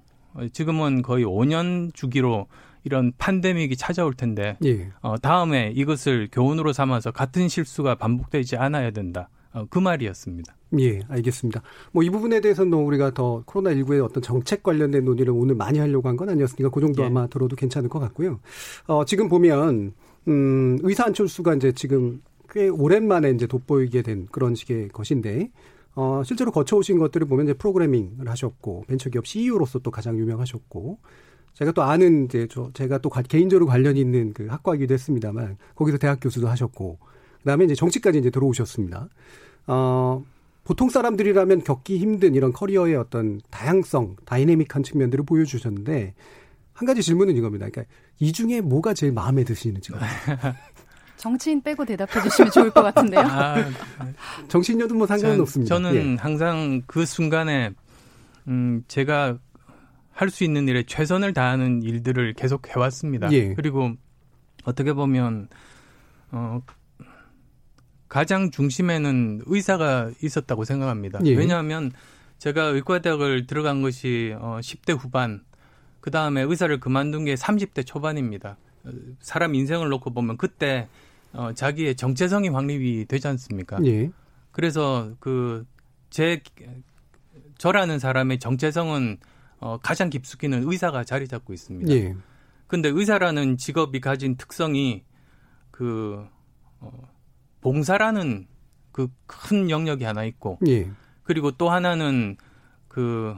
[0.52, 2.46] 지금은 거의 5년 주기로
[2.84, 4.90] 이런 판데믹이 찾아올 텐데 예.
[5.00, 9.28] 어, 다음에 이것을 교훈으로 삼아서 같은 실수가 반복되지 않아야 된다.
[9.52, 10.54] 어, 그 말이었습니다.
[10.80, 11.62] 예, 알겠습니다.
[11.92, 16.16] 뭐 이 부분에 대해서는 우리가 더 코로나19의 어떤 정책 관련된 논의를 오늘 많이 하려고 한
[16.16, 17.06] 건 아니었으니까 그 정도 예.
[17.06, 18.40] 아마 들어도 괜찮을 것 같고요.
[18.86, 19.92] 어, 지금 보면,
[20.28, 25.50] 음, 의사 안철수가 이제 지금 꽤 오랜만에 이제 돋보이게 된 그런 식의 것인데,
[25.94, 30.98] 어, 실제로 거쳐오신 것들을 보면 이제 프로그래밍을 하셨고, 벤처기업 CEO로서 또 가장 유명하셨고,
[31.54, 36.20] 제가 또 아는 이제 저 제가 또 개인적으로 관련이 있는 그 학과이기도 했습니다만 거기서 대학
[36.20, 36.98] 교수도 하셨고
[37.40, 39.08] 그다음에 이제 정치까지 이제 들어오셨습니다.
[39.66, 40.24] 어
[40.64, 46.14] 보통 사람들이라면 겪기 힘든 이런 커리어의 어떤 다양성, 다이내믹한 측면들을 보여주셨는데
[46.74, 47.68] 한 가지 질문은 이겁니다.
[47.68, 49.92] 그러니까 이 중에 뭐가 제일 마음에 드시는지.
[51.16, 53.20] 정치인 빼고 대답해 주시면 좋을 것 같은데요.
[53.20, 53.56] 아,
[54.46, 55.74] 정치인여도 뭐 상관은 전, 없습니다.
[55.74, 56.16] 저는 예.
[56.16, 57.70] 항상 그 순간에
[58.46, 59.38] 음 제가
[60.12, 63.30] 할 수 있는 일에 최선을 다하는 일들을 계속 해왔습니다.
[63.32, 63.54] 예.
[63.54, 63.92] 그리고
[64.64, 65.48] 어떻게 보면
[66.32, 66.60] 어
[68.08, 71.20] 가장 중심에는 의사가 있었다고 생각합니다.
[71.24, 71.34] 예.
[71.34, 71.92] 왜냐하면
[72.38, 75.44] 제가 의과대학을 들어간 것이 어 10대 후반,
[76.00, 78.56] 그 다음에 의사를 그만둔 게 30대 초반입니다.
[79.20, 80.88] 사람 인생을 놓고 보면 그때
[81.32, 83.78] 어 자기의 정체성이 확립이 되지 않습니까?
[83.84, 84.10] 예.
[84.52, 85.66] 그래서 그
[86.10, 86.40] 제
[87.58, 89.18] 저라는 사람의 정체성은
[89.60, 91.92] 어 가장 깊숙이는 의사가 자리 잡고 있습니다.
[91.92, 92.14] 예.
[92.66, 95.02] 근데 의사라는 직업이 가진 특성이
[95.70, 96.24] 그
[96.80, 96.90] 어,
[97.60, 98.46] 봉사라는
[98.92, 100.90] 그 큰 영역이 하나 있고 예.
[101.22, 102.36] 그리고 또 하나는
[102.88, 103.36] 그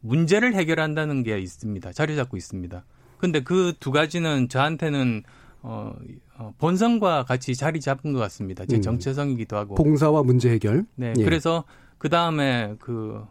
[0.00, 1.92] 문제를 해결한다는 게 있습니다.
[1.92, 2.84] 자리 잡고 있습니다.
[3.18, 5.22] 근데 그 두 가지는 저한테는
[5.62, 5.92] 어,
[6.38, 8.64] 어, 본성과 같이 자리 잡은 것 같습니다.
[8.64, 8.82] 제 음.
[8.82, 9.74] 정체성이기도 하고.
[9.74, 10.86] 봉사와 문제 해결.
[10.94, 11.12] 네.
[11.18, 11.22] 예.
[11.22, 11.64] 그래서
[11.98, 13.22] 그 다음에 그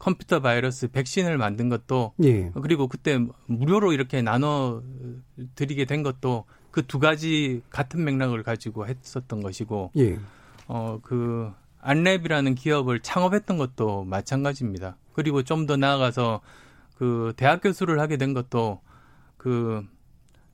[0.00, 2.50] 컴퓨터 바이러스 백신을 만든 것도 예.
[2.60, 4.82] 그리고 그때 무료로 이렇게 나눠
[5.54, 6.44] 드리게 된 것도
[6.76, 10.18] 그 두 가지 같은 맥락을 가지고 했었던 것이고 예.
[10.66, 11.50] 어그
[11.82, 14.98] 안랩이라는 기업을 창업했던 것도 마찬가지입니다.
[15.14, 16.42] 그리고 좀 더 나아가서
[16.98, 18.82] 그 대학 교수를 하게 된 것도
[19.38, 19.86] 그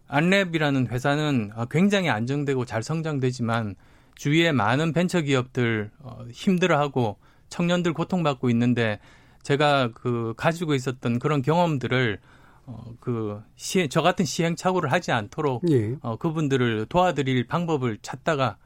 [0.09, 3.75] 안랩이라는 회사는 굉장히 안정되고 잘 성장되지만
[4.15, 7.17] 주위에 많은 벤처 기업들 어, 힘들어하고
[7.49, 9.01] 청년들 고통받고 있는데
[9.43, 12.21] 제가 그 가지고 있었던 그런 경험들을
[12.67, 15.97] 어, 그 시행, 저 같은 시행착오를 하지 않도록 예.
[16.01, 18.57] 어, 그분들을 도와드릴 방법을 찾다가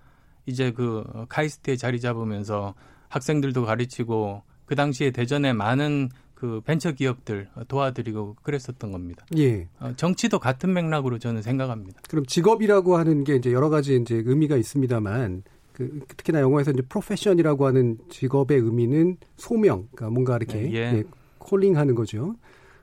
[0.44, 2.74] 이제 그 카이스트에 자리 잡으면서
[3.08, 9.24] 학생들도 가르치고 그 당시에 대전에 많은 그 벤처 기업들 도와드리고 그랬었던 겁니다.
[9.38, 9.68] 예.
[9.80, 12.00] 어, 정치도 같은 맥락으로 저는 생각합니다.
[12.08, 17.66] 그럼 직업이라고 하는 게 이제 여러 가지 이제 의미가 있습니다만 그 특히나 영어에서 이제 프로페션이라고
[17.66, 20.96] 하는 직업의 의미는 소명, 그러니까 뭔가 이렇게 예.
[20.96, 21.04] 예,
[21.38, 22.36] 콜링하는 거죠.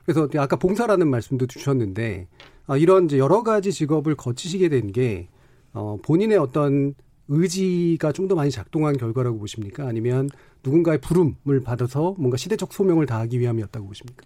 [0.05, 2.27] 그래서 아까 봉사라는 말씀도 주셨는데
[2.67, 5.27] 어, 이런 이제 여러 가지 직업을 거치시게 된 게
[5.73, 6.93] 어, 본인의 어떤
[7.29, 9.87] 의지가 좀 더 많이 작동한 결과라고 보십니까?
[9.87, 10.29] 아니면
[10.63, 14.25] 누군가의 부름을 받아서 뭔가 시대적 소명을 다하기 위함이었다고 보십니까?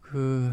[0.00, 0.52] 그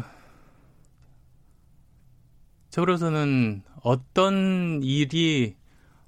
[2.70, 5.56] 저로서는 어떤 일이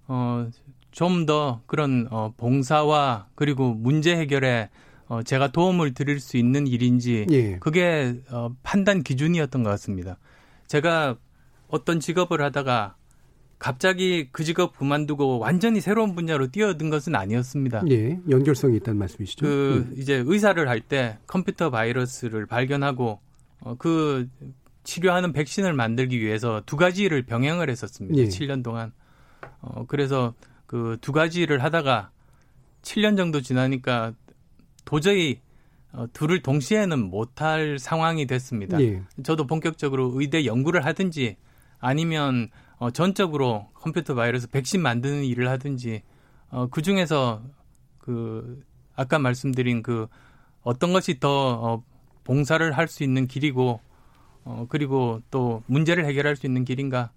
[0.08, 0.48] 어,
[0.90, 4.70] 좀 더 그런 어, 봉사와 그리고 문제 해결에
[5.08, 7.56] 어, 제가 도움을 드릴 수 있는 일인지 예.
[7.58, 10.18] 그게 어, 판단 기준이었던 것 같습니다.
[10.66, 11.16] 제가
[11.68, 12.96] 어떤 직업을 하다가
[13.58, 17.84] 갑자기 그 직업 그만두고 완전히 새로운 분야로 뛰어든 것은 아니었습니다.
[17.90, 19.46] 예, 연결성이 있다는 말씀이시죠.
[19.46, 20.00] 그 예.
[20.00, 23.18] 이제 의사를 할 때 컴퓨터 바이러스를 발견하고
[23.60, 24.28] 어, 그
[24.84, 28.18] 치료하는 백신을 만들기 위해서 두 가지를 병행을 했었습니다.
[28.20, 28.26] 예.
[28.28, 28.92] 7년 동안.
[29.60, 30.34] 어, 그래서
[30.66, 32.10] 그 두 가지를 하다가
[32.82, 34.12] 7년 정도 지나니까
[34.86, 35.40] 도저히
[35.92, 38.80] 어, 둘을 동시에는 못할 상황이 됐습니다.
[38.80, 39.02] 예.
[39.22, 41.36] 저도 본격적으로 의대 연구를 하든지
[41.78, 46.02] 아니면 어, 전적으로 컴퓨터 바이러스 백신 만드는 일을 하든지
[46.50, 47.42] 어, 그 중에서
[47.98, 48.62] 그
[48.94, 50.06] 아까 말씀드린 그
[50.62, 51.84] 어떤 것이 더 어,
[52.24, 53.80] 봉사를 할 수 있는 길이고
[54.44, 57.10] 어, 그리고 또 문제를 해결할 수 있는 길인가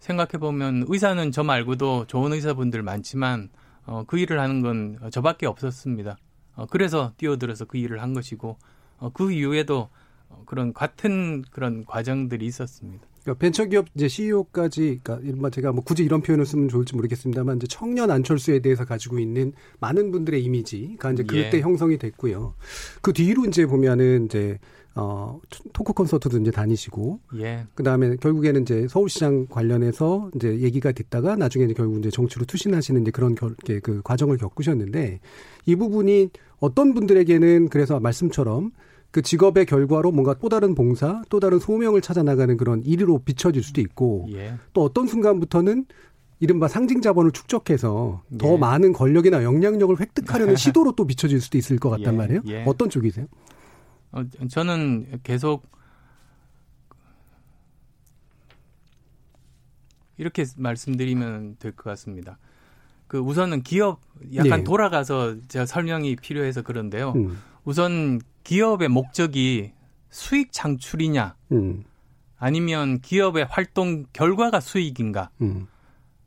[0.00, 3.48] 생각해 보면 의사는 저 말고도 좋은 의사분들 많지만
[3.86, 6.16] 어, 그 일을 하는 건 저밖에 없었습니다.
[6.56, 8.56] 어, 그래서 뛰어들어서 그 일을 한 것이고
[8.98, 9.88] 어, 그 이후에도
[10.28, 13.06] 어, 그런 같은 그런 과정들이 있었습니다.
[13.24, 18.10] 그러니까 벤처기업 이제 CEO까지, 그러니까 제가 뭐 굳이 이런 표현을 쓰면 좋을지 모르겠습니다만 이제 청년
[18.10, 21.60] 안철수에 대해서 가지고 있는 많은 분들의 이미지가 이제 그때 예.
[21.60, 22.54] 형성이 됐고요.
[23.00, 24.58] 그 뒤로 이제 보면은 이제
[24.96, 25.40] 어,
[25.72, 27.20] 토크 콘서트도 이제 다니시고.
[27.36, 27.66] 예.
[27.74, 33.02] 그 다음에 결국에는 이제 서울시장 관련해서 이제 얘기가 됐다가 나중에 이제 결국 이제 정치로 투신하시는
[33.02, 35.20] 이제 그런 결, 그 과정을 겪으셨는데
[35.66, 36.30] 이 부분이
[36.60, 38.70] 어떤 분들에게는 그래서 말씀처럼
[39.10, 43.62] 그 직업의 결과로 뭔가 또 다른 봉사, 또 다른 소명을 찾아 나가는 그런 일위로 비춰질
[43.62, 44.54] 수도 있고 예.
[44.72, 45.86] 또 어떤 순간부터는
[46.40, 48.58] 이른바 상징 자본을 축적해서 더 예.
[48.58, 52.18] 많은 권력이나 영향력을 획득하려는 시도로 또 비춰질 수도 있을 것 같단 예.
[52.18, 52.40] 말이에요.
[52.46, 52.64] 예.
[52.66, 53.26] 어떤 쪽이세요?
[54.14, 55.66] 어, 저는 계속
[60.16, 62.38] 이렇게 말씀드리면 될 것 같습니다.
[63.08, 64.00] 그 우선은 기업
[64.34, 64.64] 약간 네.
[64.64, 67.12] 돌아가서 제가 설명이 필요해서 그런데요.
[67.16, 67.38] 음.
[67.64, 69.72] 우선 기업의 목적이
[70.10, 71.84] 수익 창출이냐, 음.
[72.38, 75.66] 아니면 기업의 활동 결과가 수익인가, 음.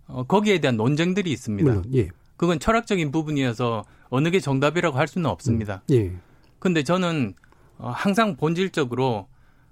[0.07, 1.69] 어, 거기에 대한 논쟁들이 있습니다.
[1.69, 2.09] 물론, 예.
[2.35, 5.81] 그건 철학적인 부분이어서 어느 게 정답이라고 할 수는 없습니다.
[5.91, 5.95] 음.
[5.95, 6.15] 예.
[6.59, 7.33] 근데 저는
[7.77, 9.27] 어, 항상 본질적으로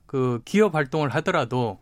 [0.06, 1.80] 그 기업 활동을 하더라도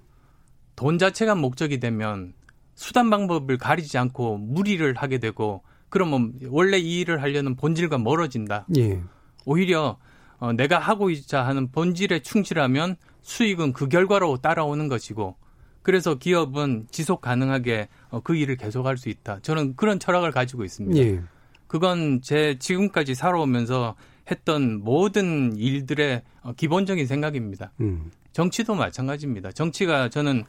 [0.75, 2.33] 돈 자체가 목적이 되면
[2.75, 8.65] 수단 방법을 가리지 않고 무리를 하게 되고 그러면 원래 이 일을 하려는 본질과 멀어진다.
[8.77, 9.01] 예.
[9.45, 9.97] 오히려
[10.39, 15.35] 어, 내가 하고 있자 하는 본질에 충실하면 수익은 그 결과로 따라오는 것이고
[15.83, 19.39] 그래서 기업은 지속 가능하게 어, 그 일을 계속할 수 있다.
[19.41, 20.99] 저는 그런 철학을 가지고 있습니다.
[20.99, 21.21] 예.
[21.67, 23.95] 그건 제 지금까지 살아오면서
[24.29, 27.71] 했던 모든 일들의 어, 기본적인 생각입니다.
[27.81, 28.11] 음.
[28.31, 29.51] 정치도 마찬가지입니다.
[29.51, 30.43] 정치가 저는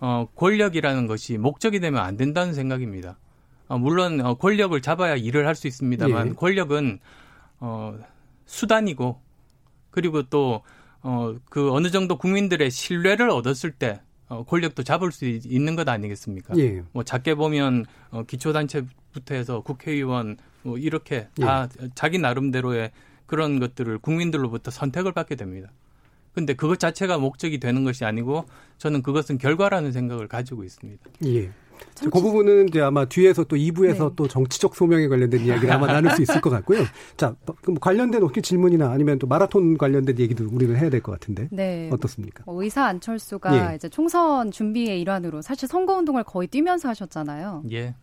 [0.00, 3.18] 어, 권력이라는 것이 목적이 되면 안 된다는 생각입니다.
[3.68, 6.32] 어, 물론 어, 권력을 잡아야 일을 할 수 있습니다만 예.
[6.32, 6.98] 권력은
[7.60, 7.98] 어,
[8.46, 9.20] 수단이고
[9.90, 10.62] 그리고 또
[11.02, 16.56] 어, 그 어느 정도 국민들의 신뢰를 얻었을 때 어, 권력도 잡을 수 있는 것 아니겠습니까?
[16.58, 16.82] 예.
[16.92, 21.88] 뭐 작게 보면 어, 기초단체부터 해서 국회의원 뭐 이렇게 다 예.
[21.94, 22.90] 자기 나름대로의
[23.34, 25.72] 그런 것들을 국민들로부터 선택을 받게 됩니다.
[26.34, 28.44] 근데 그것 자체가 목적이 되는 것이 아니고
[28.78, 31.02] 저는 그것은 결과라는 생각을 가지고 있습니다.
[31.26, 31.50] 예.
[32.00, 34.14] 그 부분은 이제 아마 뒤에서 또 2부에서 네.
[34.14, 36.84] 또 정치적 소명에 관련된 이야기를 아마 나눌 수 있을 것 같고요.
[37.16, 41.48] 자, 그럼 관련된 혹시 질문이나 아니면 또 마라톤 관련된 얘기도 우리는 해야 될 것 같은데.
[41.50, 41.90] 네.
[41.92, 42.44] 어떻습니까?
[42.46, 43.74] 뭐 의사 안철수가 예.
[43.74, 47.64] 이제 총선 준비의 일환으로 사실 선거 운동을 거의 뛰면서 하셨잖아요.
[47.72, 47.96] 예.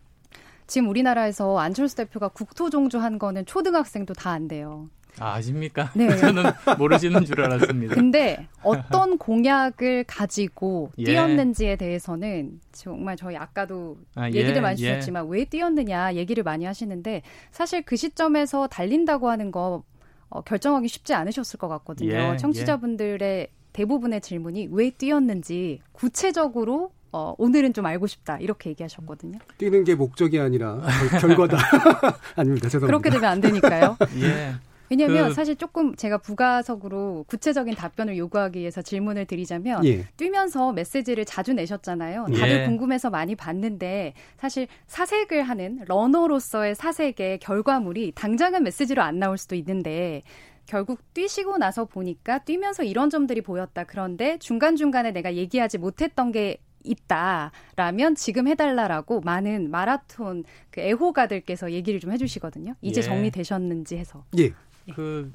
[0.66, 4.88] 지금 우리나라에서 안철수 대표가 국토종주한 거는 초등학생도 다 안 돼요.
[5.18, 5.90] 아, 아십니까?
[5.94, 6.08] 네.
[6.16, 6.44] 저는
[6.78, 7.94] 모르시는 줄 알았습니다.
[7.94, 11.04] 근데 어떤 공약을 가지고 예.
[11.04, 14.94] 뛰었는지에 대해서는 정말 저희 아까도 아, 예, 얘기를 많이 예.
[14.94, 15.28] 주셨지만 예.
[15.30, 19.82] 왜 뛰었느냐 얘기를 많이 하시는데 사실 그 시점에서 달린다고 하는 거
[20.28, 22.12] 어, 결정하기 쉽지 않으셨을 것 같거든요.
[22.12, 29.38] 예, 청취자분들의 대부분의 질문이 왜 뛰었는지 구체적으로 어, 오늘은 좀 알고 싶다 이렇게 얘기하셨거든요.
[29.58, 30.80] 뛰는 게 목적이 아니라
[31.20, 31.58] 결과다.
[32.36, 32.70] 아닙니다.
[32.70, 32.86] 죄송합니다.
[32.86, 33.98] 그렇게 되면 안 되니까요.
[34.22, 34.54] 예.
[34.92, 35.34] 왜냐하면 그...
[35.34, 40.06] 사실 조금 제가 부가적으로 구체적인 답변을 요구하기 위해서 질문을 드리자면 예.
[40.18, 42.26] 뛰면서 메시지를 자주 내셨잖아요.
[42.26, 42.66] 다들 예.
[42.66, 50.22] 궁금해서 많이 봤는데 사실 사색을 하는 러너로서의 사색의 결과물이 당장은 메시지로 안 나올 수도 있는데
[50.66, 53.84] 결국 뛰시고 나서 보니까 뛰면서 이런 점들이 보였다.
[53.84, 62.12] 그런데 중간중간에 내가 얘기하지 못했던 게 있다라면 지금 해달라라고 많은 마라톤 그 애호가들께서 얘기를 좀
[62.12, 62.74] 해주시거든요.
[62.82, 63.02] 이제 예.
[63.02, 64.24] 정리되셨는지 해서.
[64.38, 64.52] 예.
[64.94, 65.30] 그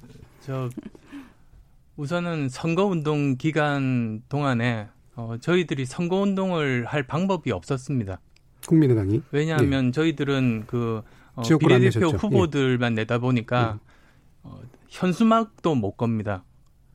[0.48, 0.70] 저
[1.98, 8.22] 우선은 선거운동 기간 동안에 어, 저희들이 선거운동을 할 방법이 없었습니다.
[8.66, 9.92] 국민의당이 왜냐하면 예.
[9.92, 11.02] 저희들은 그
[11.36, 12.96] 어, 비례대표 후보들만 예.
[13.02, 13.90] 내다 보니까 예.
[14.44, 16.46] 어, 현수막도 못 겁니다.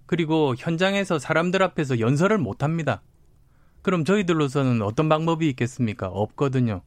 [0.07, 3.03] 그리고 현장에서 사람들 앞에서 연설을 못 합니다.
[3.83, 6.07] 그럼 저희들로서는 어떤 방법이 있겠습니까?
[6.09, 6.81] 없거든요.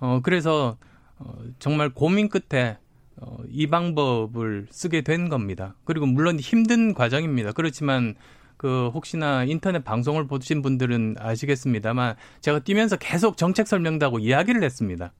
[0.00, 0.76] 어, 그래서
[1.18, 2.76] 어, 정말 고민 끝에
[3.24, 5.76] 어, 이 방법을 쓰게 된 겁니다.
[5.84, 7.52] 그리고 물론 힘든 과정입니다.
[7.52, 8.14] 그렇지만
[8.56, 15.12] 그 혹시나 인터넷 방송을 보신 분들은 아시겠습니다만 제가 뛰면서 계속 정책 설명도 하고 이야기를 했습니다.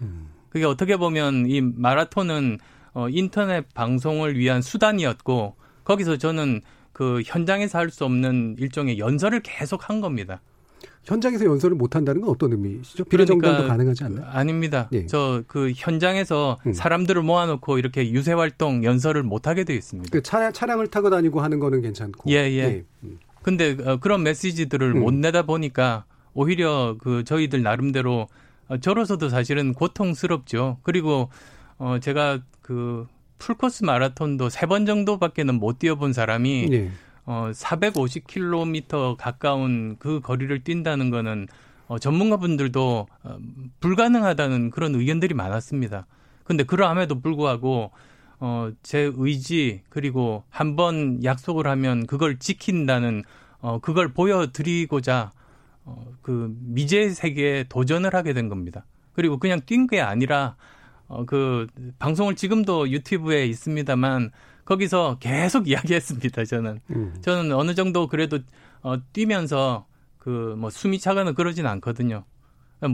[0.00, 0.28] 음.
[0.50, 2.58] 그게 어떻게 보면 이 마라톤은
[2.94, 6.60] 어, 인터넷 방송을 위한 수단이었고 거기서 저는
[6.92, 10.40] 그 현장에서 할 수 없는 일종의 연설을 계속 한 겁니다.
[11.08, 13.04] 현장에서 연설을 못 한다는 건 어떤 의미시죠?
[13.04, 14.26] 비례정당도 그러니까, 가능하지 않나요?
[14.26, 14.88] 아닙니다.
[14.92, 15.06] 예.
[15.06, 16.72] 저그 현장에서 음.
[16.72, 20.10] 사람들을 모아놓고 이렇게 유세 활동 연설을 못 하게 되어 있습니다.
[20.12, 22.30] 그 차량 차량을 타고 다니고 하는 거는 괜찮고.
[22.30, 22.58] 예 예.
[22.58, 22.84] 예.
[23.04, 23.18] 음.
[23.42, 25.00] 근데 어, 그런 메시지들을 음.
[25.00, 28.28] 못 내다 보니까 오히려 그 저희들 나름대로
[28.68, 30.78] 어, 저로서도 사실은 고통스럽죠.
[30.82, 31.30] 그리고
[31.78, 33.06] 어 제가 그
[33.38, 36.90] 풀코스 마라톤도 세 번 정도밖에는 못 뛰어본 사람이 예.
[37.28, 41.46] 어 450km 가까운 그 거리를 뛴다는 거는
[41.86, 43.38] 어 전문가분들도 어,
[43.80, 46.06] 불가능하다는 그런 의견들이 많았습니다.
[46.44, 47.90] 근데 그러함에도 불구하고
[48.40, 53.24] 어, 제 의지 그리고 한 번 약속을 하면 그걸 지킨다는
[53.60, 55.32] 어, 그걸 보여드리고자
[55.84, 58.86] 어, 그 미제 세계에 도전을 하게 된 겁니다.
[59.12, 60.56] 그리고 그냥 뛴 게 아니라
[61.08, 61.66] 어, 그
[61.98, 64.30] 방송을 지금도 유튜브에 있습니다만
[64.68, 66.44] 거기서 계속 이야기했습니다.
[66.44, 67.14] 저는 음.
[67.22, 68.40] 저는 어느 정도 그래도
[68.82, 69.86] 어, 뛰면서
[70.18, 72.24] 그 뭐 숨이 차거나 그러진 않거든요.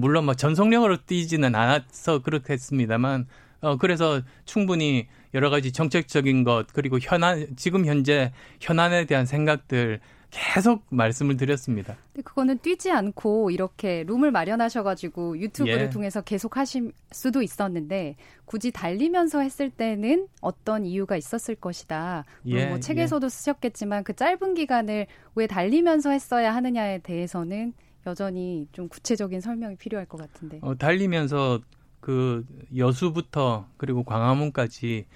[0.00, 3.26] 물론 뭐 전속력으로 뛰지는 않아서 그렇게 했습니다만
[3.60, 9.98] 어, 그래서 충분히 여러 가지 정책적인 것 그리고 현안 지금 현재 현안에 대한 생각들
[10.34, 11.96] 계속 말씀을 드렸습니다.
[12.12, 15.90] 근데 그거는 뛰지 않고 이렇게 룸을 마련하셔가지고 유튜브를 예.
[15.90, 22.24] 통해서 계속 하실 수도 있었는데 굳이 달리면서 했을 때는 어떤 이유가 있었을 것이다.
[22.46, 22.66] 예.
[22.66, 23.28] 뭐 책에서도 예.
[23.28, 27.72] 쓰셨겠지만 그 짧은 기간을 왜 달리면서 했어야 하느냐에 대해서는
[28.04, 30.58] 여전히 좀 구체적인 설명이 필요할 것 같은데.
[30.62, 31.60] 어, 달리면서
[32.00, 32.44] 그
[32.76, 35.06] 여수부터 그리고 광화문까지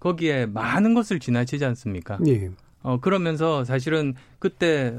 [0.00, 2.18] 거기에 많은 것을 지나치지 않습니까?
[2.26, 2.50] 예.
[2.84, 4.96] 어 그러면서 사실은 그때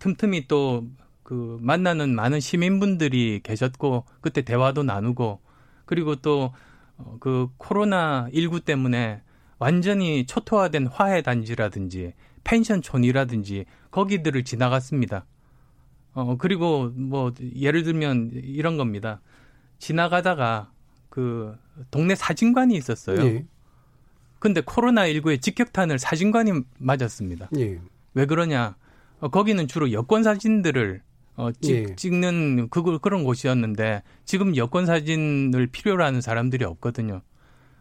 [0.00, 0.84] 틈틈이 또
[1.28, 5.40] 그 만나는 많은 시민분들이 계셨고 그때 대화도 나누고
[5.84, 6.52] 그리고 또그
[6.96, 9.20] 어, 코로나 19 때문에
[9.58, 12.14] 완전히 초토화된 화해 단지라든지
[12.44, 15.26] 펜션촌이라든지 거기들을 지나갔습니다.
[16.14, 19.20] 어 그리고 뭐 예를 들면 이런 겁니다.
[19.78, 20.72] 지나가다가
[21.10, 21.54] 그
[21.90, 23.22] 동네 사진관이 있었어요.
[23.26, 23.44] 예.
[24.38, 27.50] 근데 코로나19에 직격탄을 사진관이 맞았습니다.
[27.58, 27.78] 예.
[28.14, 28.76] 왜 그러냐?
[29.20, 31.02] 어, 거기는 주로 여권 사진들을
[31.36, 31.94] 어, 찍, 예.
[31.96, 37.22] 찍는 그, 그런 곳이었는데 지금 여권 사진을 필요로 하는 사람들이 없거든요.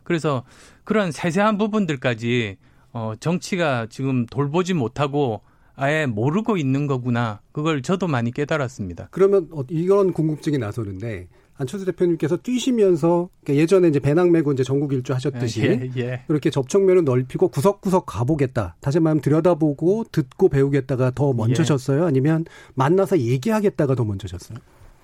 [0.03, 0.43] 그래서
[0.83, 2.57] 그런 세세한 부분들까지
[2.93, 5.41] 어, 정치가 지금 돌보지 못하고
[5.75, 7.41] 아예 모르고 있는 거구나.
[7.51, 9.09] 그걸 저도 많이 깨달았습니다.
[9.11, 14.93] 그러면 어, 이런 궁금증이 나서는데 안철수 대표님께서 뛰시면서 그러니까 예전에 이제 배낭 메고 이제 전국
[14.93, 16.23] 일주 하셨듯이 예, 예.
[16.29, 18.75] 이렇게 접촉면을 넓히고 구석구석 가보겠다.
[18.79, 22.03] 다시 말하면 들여다보고 듣고 배우겠다가 더 먼저셨어요?
[22.03, 22.07] 예.
[22.07, 24.59] 아니면 만나서 얘기하겠다가 더 먼저셨어요?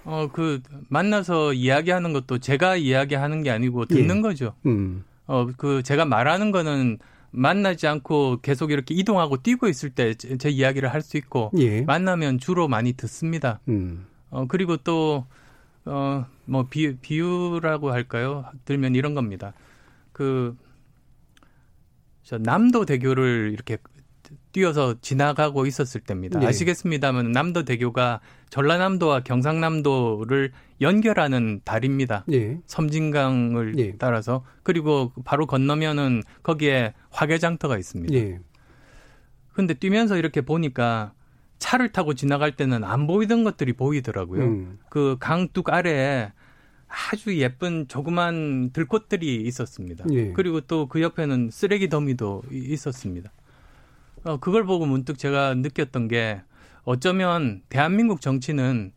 [0.05, 4.21] 어, 그 만나서 이야기하는 것도 제가 이야기하는 게 아니고 듣는 예.
[4.21, 4.53] 거죠.
[4.65, 5.03] 음.
[5.25, 6.99] 어, 그 제가 말하는 거는
[7.31, 11.81] 만나지 않고 계속 이렇게 이동하고 뛰고 있을 때 제 이야기를 할 수 있고 예.
[11.81, 13.59] 만나면 주로 많이 듣습니다.
[13.69, 14.05] 음.
[14.29, 15.25] 어, 그리고 또
[15.85, 18.45] 어, 뭐, 비, 비유라고 할까요?
[18.65, 19.53] 들면 이런 겁니다.
[20.11, 20.55] 그,
[22.23, 23.77] 저 남도 대교를 이렇게
[24.53, 26.39] 뛰어서 지나가고 있었을 때입니다.
[26.39, 26.45] 네.
[26.47, 32.23] 아시겠습니다만 남도 대교가 전라남도와 경상남도를 연결하는 다리입니다.
[32.27, 32.59] 네.
[32.67, 33.95] 섬진강을 네.
[33.97, 38.13] 따라서 그리고 바로 건너면은 거기에 화개장터가 있습니다.
[38.13, 38.39] 네.
[39.53, 41.13] 근데 뛰면서 이렇게 보니까
[41.59, 44.43] 차를 타고 지나갈 때는 안 보이던 것들이 보이더라고요.
[44.43, 44.79] 음.
[44.89, 46.31] 그 강둑 아래에
[46.87, 50.05] 아주 예쁜 조그만 들꽃들이 있었습니다.
[50.11, 50.31] 예.
[50.33, 53.31] 그리고 또 그 옆에는 쓰레기 더미도 있었습니다.
[54.25, 56.41] 어, 그걸 보고 문득 제가 느꼈던 게
[56.83, 58.91] 어쩌면 대한민국 정치는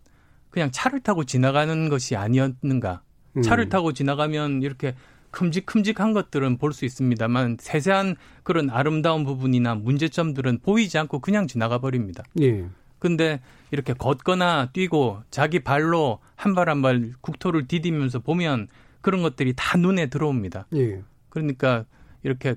[0.51, 3.03] 그냥 차를 타고 지나가는 것이 아니었는가.
[3.37, 3.42] 음.
[3.42, 4.95] 차를 타고 지나가면 이렇게
[5.37, 12.25] 큼직큼직한 것들은 볼 수 있습니다만 세세한 그런 아름다운 부분이나 문제점들은 보이지 않고 그냥 지나가 버립니다.
[12.40, 12.66] 예.
[12.99, 18.68] 근데 이렇게 걷거나 뛰고 자기 발로 한 발 한발 국토를 디디면서 보면
[19.03, 20.66] 그런 것들이 다 눈에 들어옵니다.
[20.75, 21.03] 예.
[21.29, 21.85] 그러니까
[22.22, 22.55] 이렇게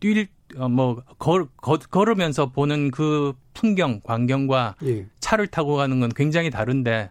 [0.00, 5.06] 뛸, 어, 뭐, 걸, 걸, 걸으면서 보는 그 풍경, 광경과 예.
[5.20, 7.10] 차를 타고 가는 건 굉장히 다른데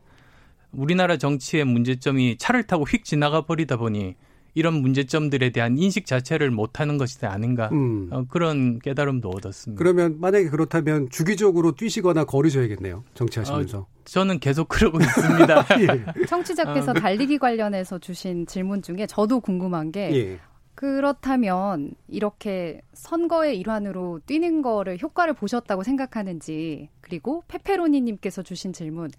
[0.72, 4.16] 우리나라 정치의 문제점이 차를 타고 휙 지나가 버리다 보니
[4.58, 8.10] 이런 문제점들에 대한 인식 자체를 못하는 것이 아닌가 음.
[8.12, 9.78] 어, 그런 깨달음도 얻었습니다.
[9.78, 13.04] 그러면 만약에 그렇다면 주기적으로 뛰시거나 걸으셔야겠네요.
[13.14, 13.78] 정치하시면서.
[13.78, 15.66] 어, 저는 계속 그러고 있습니다.
[15.82, 16.26] 예.
[16.26, 20.40] 청취자께서 어, 그 달리기 관련해서 주신 질문 중에 저도 궁금한 게 예.
[20.74, 29.12] 그렇다면 이렇게 선거의 일환으로 뛰는 거를 효과를 보셨다고 생각하는지 그리고 페페로니님께서 주신 질문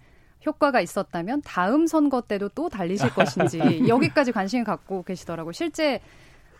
[0.45, 5.51] 효과가 있었다면 다음 선거 때도 또 달리실 것인지 여기까지 관심을 갖고 계시더라고요.
[5.51, 5.99] 실제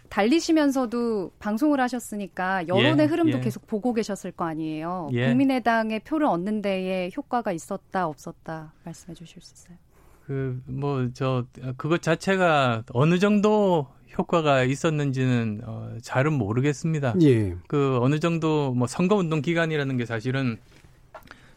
[0.10, 3.42] 달리시면서도 방송을 하셨으니까 여론의 예, 흐름도 예.
[3.42, 5.10] 계속 보고 계셨을 거 아니에요.
[5.14, 5.28] 예.
[5.28, 9.78] 국민의당의 표를 얻는 데에 효과가 있었다 없었다 말씀해 주실 수 있어요?
[10.26, 11.46] 그 뭐 저
[11.78, 17.14] 그것 자체가 어느 정도 효과가 있었는지는 어, 잘은 모르겠습니다.
[17.22, 17.56] 예.
[17.68, 20.58] 그 어느 정도 뭐 선거 운동 기간이라는 게 사실은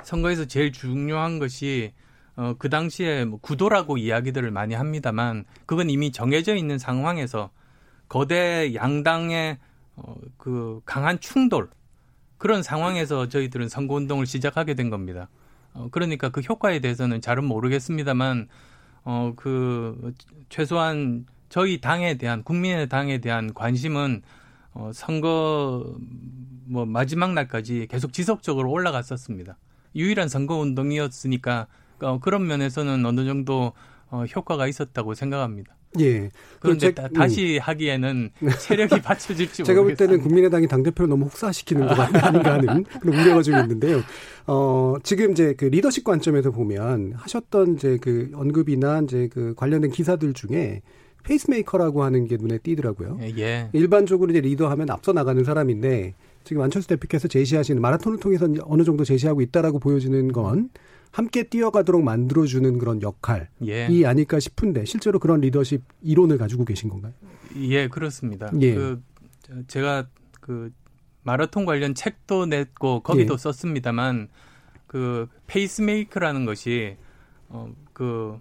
[0.03, 1.93] 선거에서 제일 중요한 것이
[2.37, 7.51] 어, 그 당시에 뭐 구도라고 이야기들을 많이 합니다만 그건 이미 정해져 있는 상황에서
[8.09, 9.59] 거대 양당의
[9.97, 11.69] 어, 그 강한 충돌
[12.43, 15.29] 그런 상황에서 저희들은 선거 운동을 시작하게 된 겁니다.
[15.75, 18.49] 어, 그러니까 그 효과에 대해서는 잘은 모르겠습니다만,
[19.05, 20.13] 어, 그,
[20.49, 24.23] 최소한 저희 당에 대한, 국민의 당에 대한 관심은,
[24.73, 25.95] 어, 선거,
[26.65, 29.57] 뭐, 마지막 날까지 계속 지속적으로 올라갔었습니다.
[29.95, 31.69] 유일한 선거 운동이었으니까,
[32.03, 33.73] 어, 그런 면에서는 어느 정도,
[34.11, 35.77] 어, 효과가 있었다고 생각합니다.
[36.01, 36.31] 예.
[36.61, 37.61] 그런데 제, 다, 시 음.
[37.61, 38.31] 하기에는
[38.61, 43.59] 체력이 받쳐질지 제가 볼 때는 국민의당이 당대표를 너무 혹사시키는 것 아닌가 하는 그런 우려가 좀
[43.59, 44.01] 있는데요.
[44.47, 50.33] 어, 지금 이제 그 리더십 관점에서 보면 하셨던 이제 그 언급이나 이제 그 관련된 기사들
[50.33, 50.81] 중에
[51.25, 53.19] 페이스메이커라고 하는 게 눈에 띄더라고요.
[53.23, 53.35] 예.
[53.39, 53.69] 예.
[53.73, 59.43] 일반적으로 이제 리더하면 앞서 나가는 사람인데 지금 안철수 대표께서 제시하시는 마라톤을 통해서 어느 정도 제시하고
[59.43, 60.71] 있다라고 보여지는 건
[61.13, 64.07] 함께 뛰어가도록 만들어주는 그런 역할이 예.
[64.07, 67.13] 아닐까 싶은데 실제로 그런 리더십 이론을 가지고 계신 건가요?
[67.57, 68.51] 예, 그렇습니다.
[68.61, 68.75] 예.
[68.75, 69.03] 그
[69.69, 70.09] 제가
[70.41, 70.73] 그
[71.23, 73.39] 마라톤 관련 책도 냈고 거기도 예.
[73.39, 74.29] 썼습니다만
[74.87, 76.97] 그 페이스메이커라는 것이
[77.51, 78.41] 어그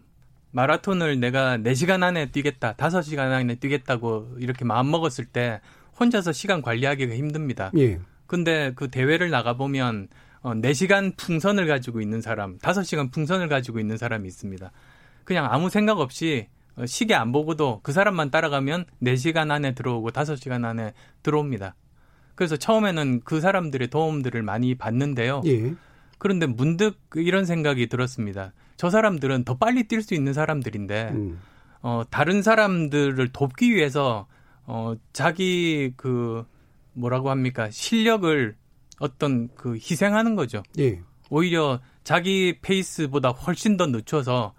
[0.52, 5.60] 마라톤을 내가 4시간 안에 뛰겠다, 5시간 안에 뛰겠다고 이렇게 마음 먹었을 때
[6.00, 7.72] 혼자서 시간 관리하기가 힘듭니다.
[7.78, 8.00] 예.
[8.28, 10.08] 근데 그 대회를 나가 보면
[10.42, 14.72] 어, 4시간 풍선을 가지고 있는 사람, 5시간 풍선을 가지고 있는 사람이 있습니다.
[15.24, 20.66] 그냥 아무 생각 없이 어, 시계 안 보고도 그 사람만 따라가면 4시간 안에 들어오고 5시간
[20.66, 21.76] 안에 들어옵니다.
[22.36, 25.44] 그래서 처음에는 그 사람들의 도움들을 많이 받는데요.
[25.46, 25.76] 예.
[26.18, 28.54] 그런데 문득 이런 생각이 들었습니다.
[28.78, 31.40] 저 사람들은 더 빨리 뛸 수 있는 사람들인데, 음.
[31.82, 34.28] 어, 다른 사람들을 돕기 위해서,
[34.66, 36.46] 어, 자기 그,
[36.94, 37.70] 뭐라고 합니까?
[37.70, 38.56] 실력을
[39.02, 40.64] 어떤 그 희생하는 거죠.
[40.80, 41.02] 예.
[41.30, 44.54] 오히려 자기 페이스보다 훨씬 더 늦춰서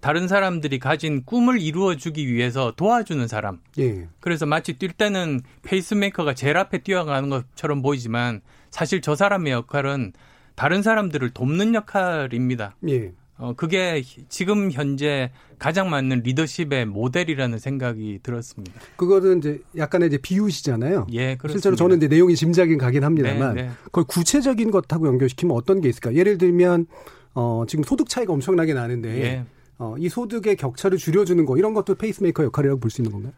[0.00, 3.60] 다른 사람들이 가진 꿈을 이루어주기 위해서 도와주는 사람.
[3.78, 4.08] 예.
[4.20, 10.12] 그래서 마치 뛸 때는 페이스메이커가 제일 앞에 뛰어가는 것처럼 보이지만 사실 저 사람의 역할은
[10.54, 12.76] 다른 사람들을 돕는 역할입니다.
[12.88, 13.12] 예.
[13.38, 18.80] 어, 그게 지금 현재 가장 맞는 리더십의 모델이라는 생각이 들었습니다.
[18.96, 21.06] 그거는 이제 약간의 이제 비유시잖아요.
[21.12, 21.52] 예, 그렇습니다.
[21.52, 23.70] 실제로 저는 이제 내용이 짐작이 가긴 합니다만 네, 네.
[23.84, 26.14] 그걸 구체적인 것하고 연결시키면 어떤 게 있을까?
[26.14, 26.86] 예를 들면
[27.34, 29.44] 어, 지금 소득 차이가 엄청나게 나는데 예.
[29.78, 33.32] 어, 이 소득의 격차를 줄여주는 거 이런 것도 페이스메이커 역할이라고 볼 수 있는 건가요?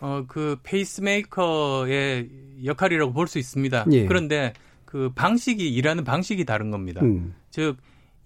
[0.00, 2.28] 어, 그 페이스메이커의
[2.64, 3.86] 역할이라고 볼 수 있습니다.
[3.92, 4.06] 예.
[4.06, 4.52] 그런데
[4.84, 7.02] 그 방식이 일하는 방식이 다른 겁니다.
[7.02, 7.34] 음.
[7.50, 7.76] 즉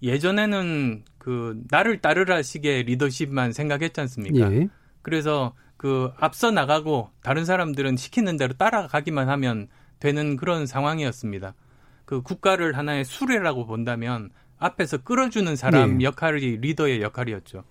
[0.03, 4.51] 예전에는 그 나를 따르라 식의 리더십만 생각했지 않습니까?
[4.53, 4.67] 예.
[5.01, 9.67] 그래서 그 앞서 나가고 다른 사람들은 시키는 대로 따라가기만 하면
[9.99, 11.55] 되는 그런 상황이었습니다.
[12.05, 14.29] 그 국가를 하나의 수레라고 본다면
[14.59, 16.05] 앞에서 끌어주는 사람 예.
[16.05, 17.63] 역할이 리더의 역할이었죠.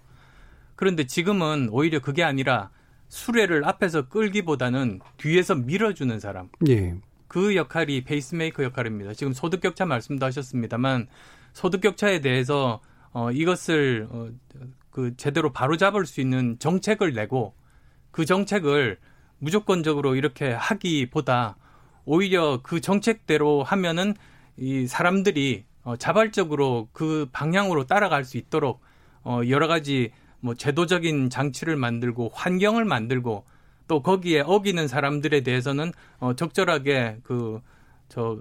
[0.75, 2.71] 그런데 지금은 오히려 그게 아니라
[3.09, 6.49] 수레를 앞에서 끌기보다는 뒤에서 밀어주는 사람.
[6.69, 6.97] 예.
[7.29, 9.13] 그 역할이 페이스메이커 역할입니다.
[9.15, 11.09] 지금 소득 격차 말씀도 하셨습니다만
[11.53, 12.81] 소득 격차에 대해서
[13.13, 14.29] 어 이것을 어
[14.93, 17.55] 그 제대로 바로잡을 수 있는 정책을 내고
[18.13, 18.99] 그 정책을
[19.39, 21.57] 무조건적으로 이렇게 하기보다
[22.05, 24.15] 오히려 그 정책대로 하면은
[24.59, 28.81] 이 사람들이 어 자발적으로 그 방향으로 따라갈 수 있도록
[29.25, 33.45] 어 여러 가지 뭐 제도적인 장치를 만들고 환경을 만들고
[33.89, 37.61] 또 거기에 어기는 사람들에 대해서는 어 적절하게 그
[38.13, 38.39] 저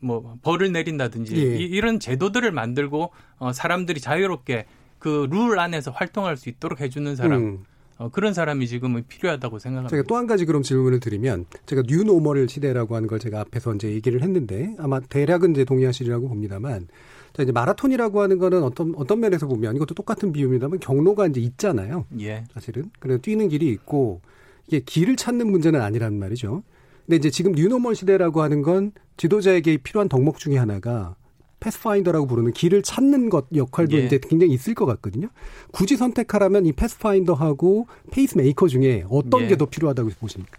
[0.00, 1.56] 뭐 벌을 내린다든지 예.
[1.58, 4.66] 이, 런 제도들을 만들고 어, 사람들이 자유롭게
[4.98, 7.42] 그 룰 안에서 활동할 수 있도록 해주는 사람.
[7.42, 7.64] 음.
[7.98, 9.90] 어, 그런 사람이 지금은 필요하다고 생각합니다.
[9.90, 13.90] 제가 또 한 가지 그럼 질문을 드리면 제가 뉴노멀 시대라고 하는 걸 제가 앞에서 이제
[13.90, 16.88] 얘기를 했는데 아마 대략은 이제 동의하시리라고 봅니다만
[17.32, 22.04] 자 이제 마라톤이라고 하는 거는 어떤 어떤 면에서 보면 이것도 똑같은 비유입니다만 경로가 이제 있잖아요.
[22.20, 22.44] 예.
[22.52, 24.20] 사실은 그래서 뛰는 길이 있고
[24.66, 26.64] 이게 길을 찾는 문제는 아니란 말이죠.
[27.06, 31.16] 근데 이제 지금 new normal 시대라고 하는 건 지도자에게 필요한 덕목 중에 하나가
[31.60, 34.04] pathfinder라고 부르는 길을 찾는 것 역할도 예.
[34.04, 35.28] 이제 굉장히 있을 것 같거든요.
[35.72, 39.48] 굳이 선택하라면 이 pathfinder하고 페이스메이커 중에 어떤 예.
[39.48, 40.58] 게더 필요하다고 보십니까?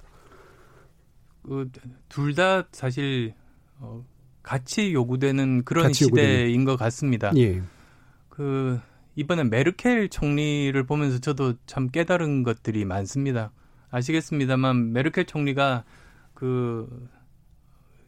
[1.43, 1.69] 그
[2.09, 3.33] 둘 다 사실
[3.79, 4.03] 어,
[4.43, 6.65] 같이 요구되는 그런 같이 시대인 요구되는.
[6.65, 7.31] 것 같습니다.
[7.37, 7.61] 예.
[8.29, 8.79] 그
[9.15, 13.51] 이번에 메르켈 총리를 보면서 저도 참 깨달은 것들이 많습니다.
[13.91, 15.83] 아시겠습니다만 메르켈 총리가
[16.37, 16.87] 그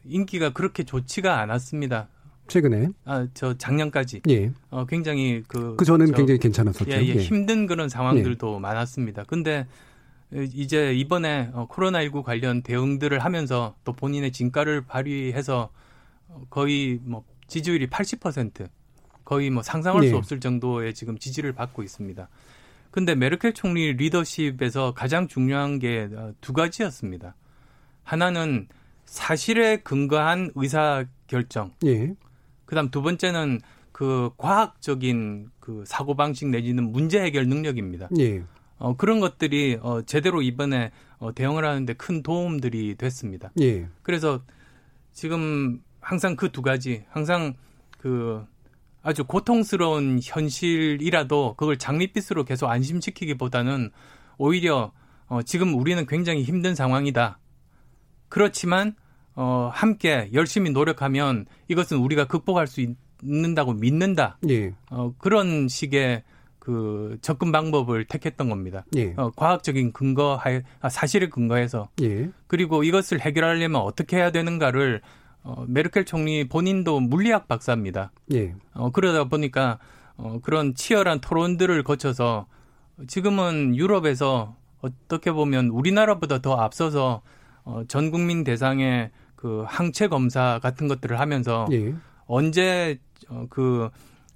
[0.04, 2.06] 인기가 그렇게 좋지가 않았습니다.
[2.46, 4.52] 최근에 아저 작년까지 예.
[4.70, 6.92] 어 굉장히 그그 그 전에는 굉장히 괜찮았었죠.
[6.92, 7.14] 예, 예, 예.
[7.16, 8.60] 힘든 그런 상황들도 예.
[8.60, 9.24] 많았습니다.
[9.24, 9.66] 근데
[10.32, 15.70] 이제 이번에 어, 코로나19 관련 대응들을 하면서 또 본인의 진가를 발휘해서
[16.50, 18.68] 거의 뭐 지지율이 80%
[19.24, 20.14] 거의 뭐 상상할 수 예.
[20.14, 22.28] 없을 정도의 지금 지지를 받고 있습니다.
[22.92, 26.08] 근데 메르켈 총리 리더십에서 가장 중요한 게
[26.40, 27.34] 두 가지였습니다.
[28.02, 28.68] 하나는
[29.04, 31.72] 사실에 근거한 의사 결정.
[31.84, 32.14] 예.
[32.64, 33.60] 그다음 두 번째는
[33.92, 38.08] 그 과학적인 그 사고 방식 내지는 문제 해결 능력입니다.
[38.18, 38.44] 예.
[38.78, 43.52] 어, 그런 것들이 어, 제대로 이번에 어, 대응을 하는데 큰 도움들이 됐습니다.
[43.60, 43.88] 예.
[44.02, 44.42] 그래서
[45.12, 47.54] 지금 항상 그 두 가지, 항상
[47.98, 48.44] 그
[49.02, 53.90] 아주 고통스러운 현실이라도 그걸 장밋빛으로 계속 안심시키기보다는
[54.38, 54.92] 오히려
[55.26, 57.38] 어, 지금 우리는 굉장히 힘든 상황이다.
[58.30, 58.94] 그렇지만
[59.34, 62.80] 어, 함께 열심히 노력하면 이것은 우리가 극복할 수
[63.22, 64.38] 있는다고 믿는다.
[64.48, 64.74] 예.
[64.90, 66.22] 어, 그런 식의
[66.58, 68.84] 그 접근 방법을 택했던 겁니다.
[68.96, 69.14] 예.
[69.16, 70.40] 어, 과학적인 근거
[70.80, 72.30] 아, 사실에 근거해서 예.
[72.46, 75.00] 그리고 이것을 해결하려면 어떻게 해야 되는가를
[75.42, 78.12] 어, 메르켈 총리 본인도 물리학 박사입니다.
[78.34, 78.54] 예.
[78.74, 79.78] 어, 그러다 보니까
[80.16, 82.46] 어, 그런 치열한 토론들을 거쳐서
[83.06, 87.22] 지금은 유럽에서 어떻게 보면 우리나라보다 더 앞서서
[87.64, 91.94] 어, 전 국민 대상의 그 항체 검사 같은 것들을 하면서 예.
[92.26, 92.98] 언제
[93.28, 93.88] 어, 그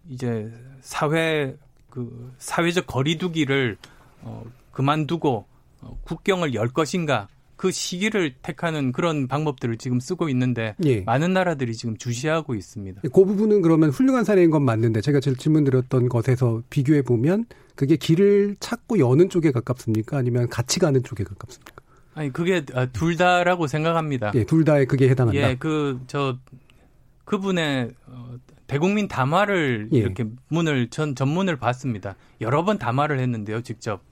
[0.09, 0.51] 이제
[0.81, 1.57] 사회
[1.91, 3.77] 그 사회적 거리두기를
[4.23, 5.47] 어, 그만두고
[5.81, 11.03] 어, 국경을 열 것인가 그 시기를 택하는 그런 방법들을 지금 쓰고 있는데 예.
[11.03, 13.03] 많은 나라들이 지금 주시하고 있습니다.
[13.03, 18.57] 그 부분은 그러면 훌륭한 사례인 건 맞는데 제가 질문 드렸던 것에서 비교해 보면 그게 길을
[18.61, 20.17] 찾고 여는 쪽에 가깝습니까?
[20.17, 21.74] 아니면 같이 가는 쪽에 가깝습니까?
[22.15, 24.33] 아니 그게 아, 둘 다라고 생각합니다.
[24.35, 25.41] 예, 둘 다에 그게 해당한다.
[25.41, 26.39] 예, 그 저
[27.25, 28.37] 그분의 어,
[28.67, 29.99] 대국민 담화를 예.
[29.99, 32.17] 이렇게 문을 전 전문을 봤습니다.
[32.41, 34.03] 여러 번 담화를 했는데요, 직접.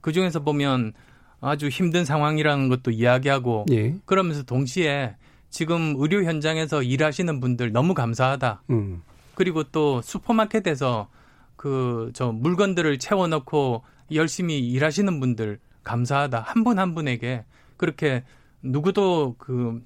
[0.00, 0.92] 그 중에서 보면
[1.40, 3.94] 아주 힘든 상황이라는 것도 이야기하고 예.
[4.06, 5.16] 그러면서 동시에
[5.50, 8.62] 지금 의료 현장에서 일하시는 분들 너무 감사하다.
[8.70, 9.02] 음.
[9.34, 11.08] 그리고 또 슈퍼마켓에서
[11.56, 13.82] 그 저 물건들을 채워넣고
[14.12, 16.40] 열심히 일하시는 분들 감사하다.
[16.40, 17.44] 한 분한 한 분에게
[17.76, 18.24] 그렇게
[18.62, 19.82] 누구도 그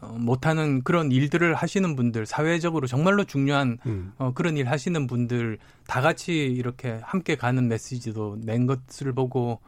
[0.00, 4.12] 어, 못하는 그런 일들을 하시는 분들, 사회적으로 정말로 중요한 음.
[4.18, 9.60] 어, 그런 일 하시는 분들 다 같이 이렇게 함께 가는 메시지도 낸 것을 보고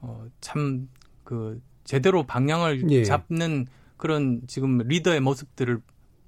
[0.00, 0.88] 어, 참
[1.30, 3.04] 그 제대로 방향을 예.
[3.04, 5.80] 잡는 그런 지금 리더의 모습들을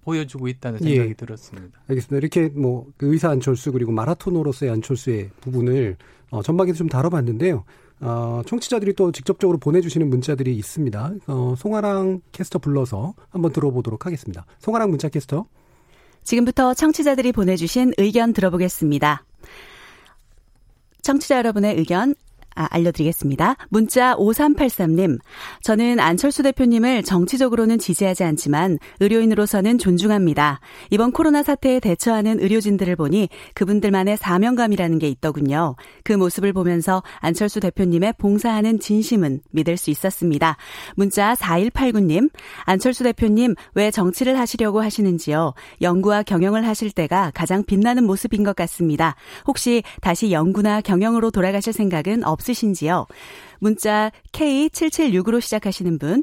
[0.02, 1.14] 보여주고 있다는 생각이 예.
[1.14, 1.80] 들었습니다.
[1.88, 2.18] 알겠습니다.
[2.18, 5.96] 이렇게 뭐그 의사 안철수 그리고 마라토너로서의 안철수의 부분을
[6.30, 7.64] 어, 전방에서 좀 다뤄봤는데요.
[8.02, 11.12] 어, 청취자들이 또 직접적으로 보내주시는 문자들이 있습니다.
[11.28, 14.44] 어, 송아랑 캐스터 불러서 한번 들어보도록 하겠습니다.
[14.58, 15.46] 송아랑 문자 캐스터.
[16.24, 19.24] 지금부터 청취자들이 보내주신 의견 들어보겠습니다.
[21.02, 22.14] 청취자 여러분의 의견
[22.54, 23.56] 아, 알려드리겠습니다.
[23.70, 25.18] 문자 5383님.
[25.62, 30.60] 저는 안철수 대표님을 정치적으로는 지지하지 않지만 의료인으로서는 존중합니다.
[30.90, 35.76] 이번 코로나 사태에 대처하는 의료진들을 보니 그분들만의 사명감이라는 게 있더군요.
[36.04, 40.56] 그 모습을 보면서 안철수 대표님의 봉사하는 진심은 믿을 수 있었습니다.
[40.94, 42.30] 문자 4189님.
[42.64, 45.54] 안철수 대표님 왜 정치를 하시려고 하시는지요?
[45.80, 49.14] 연구와 경영을 하실 때가 가장 빛나는 모습인 것 같습니다.
[49.46, 53.06] 혹시 다시 연구나 경영으로 돌아가실 생각은 없 없으신지요?
[53.58, 56.22] 문자 K776으로 시작하시는 분.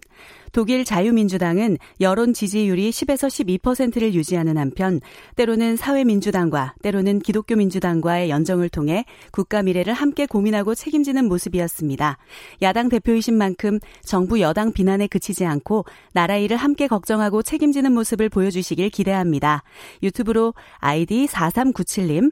[0.51, 4.99] 독일 자유민주당은 여론 지지율이 10에서 12%를 유지하는 한편
[5.35, 12.17] 때로는 사회민주당과 때로는 기독교 민주당과의 연정을 통해 국가 미래를 함께 고민하고 책임지는 모습이었습니다.
[12.63, 18.89] 야당 대표이신 만큼 정부 여당 비난에 그치지 않고 나라 일을 함께 걱정하고 책임지는 모습을 보여주시길
[18.89, 19.63] 기대합니다.
[20.01, 22.31] 유튜브로 아이디 4397님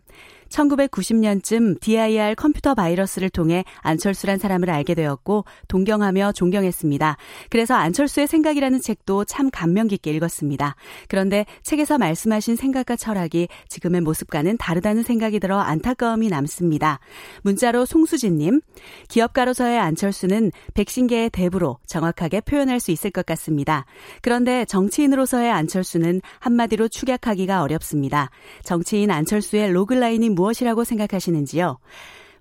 [0.49, 7.17] 1990년쯤 DIR 컴퓨터 바이러스를 통해 안철수란 사람을 알게 되었고 동경하며 존경했습니다.
[7.49, 10.75] 그래서 안철수의 생각이라는 책도 참 감명 깊게 읽었습니다.
[11.07, 16.99] 그런데 책에서 말씀하신 생각과 철학이 지금의 모습과는 다르다는 생각이 들어 안타까움이 남습니다.
[17.43, 18.61] 문자로 송수진님,
[19.09, 23.85] 기업가로서의 안철수는 백신계의 대부로 정확하게 표현할 수 있을 것 같습니다.
[24.21, 28.29] 그런데 정치인으로서의 안철수는 한마디로 축약하기가 어렵습니다.
[28.63, 31.79] 정치인 안철수의 로그라인이 무엇이라고 생각하시는지요?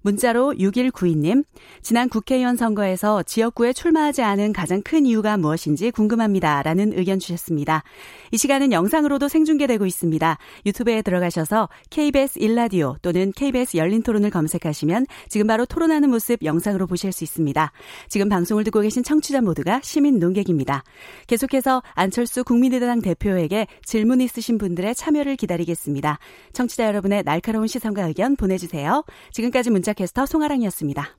[0.07, 1.45] 문자로 6192님,
[1.83, 6.63] 지난 국회의원 선거에서 지역구에 출마하지 않은 가장 큰 이유가 무엇인지 궁금합니다.
[6.63, 7.83] 라는 의견 주셨습니다.
[8.31, 10.39] 이 시간은 영상으로도 생중계되고 있습니다.
[10.65, 17.11] 유튜브에 들어가셔서 KBS 일라디오 또는 KBS 열린 토론을 검색하시면 지금 바로 토론하는 모습 영상으로 보실
[17.11, 17.73] 수 있습니다.
[18.09, 20.85] 지금 방송을 듣고 계신 청취자 모두가 시민 농객입니다.
[21.27, 26.21] 계속해서 안철수 국민의당 대표에게 질문 있으신 분들의 참여를 기다리겠습니다.
[26.53, 29.03] 청취자 여러분의 날카로운 시선과 의견 보내주세요.
[29.33, 31.19] 지금까지 문자 캐스터 송아랑이었습니다.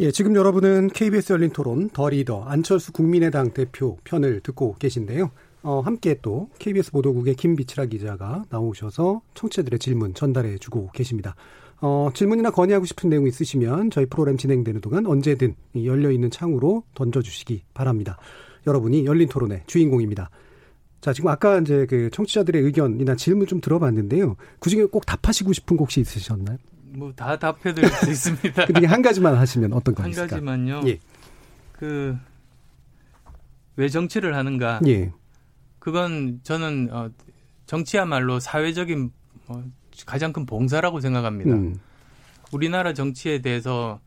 [0.00, 5.30] 예, 지금 여러분은 KBS 열린 토론 더 리더 안철수 국민의당 대표 편을 듣고 계신데요.
[5.62, 11.36] 어, 함께 또 KBS 보도국의 김비치라 기자가 나오셔서 청취자들의 질문 전달해 주고 계십니다.
[11.80, 15.54] 어, 질문이나 건의하고 싶은 내용 있으시면 저희 프로그램 진행되는 동안 언제든
[15.84, 18.18] 열려 있는 창으로 던져주시기 바랍니다.
[18.66, 20.30] 여러분이 열린 토론의 주인공입니다.
[21.00, 24.36] 자, 지금 아까 이제 그 청취자들의 의견이나 질문 좀 들어봤는데요.
[24.58, 26.58] 그 중에 꼭 답하시고 싶은 거 혹시 있으셨나요?
[26.96, 28.66] 뭐 다 답해드릴 수 있습니다.
[28.66, 30.22] 근데 한 가지만 하시면 어떤 거 있을까요?
[30.22, 30.82] 한 가지만요.
[30.88, 30.98] 예.
[31.72, 32.16] 그,
[33.76, 34.80] 왜 정치를 하는가?
[34.86, 35.12] 예.
[35.78, 37.10] 그건 저는 어,
[37.66, 39.10] 정치야말로 사회적인
[39.48, 39.64] 어,
[40.06, 41.52] 가장 큰 봉사라고 생각합니다.
[41.52, 41.78] 음.
[42.52, 44.00] 우리나라 정치에 대해서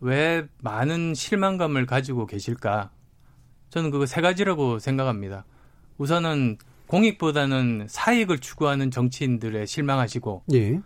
[0.00, 2.90] 왜 많은 실망감을 가지고 계실까?
[3.68, 5.44] 저는 그거 세 가지라고 생각합니다.
[5.98, 10.80] 우선은 공익보다는 사익을 추구하는 정치인들에 실망하시고, 예.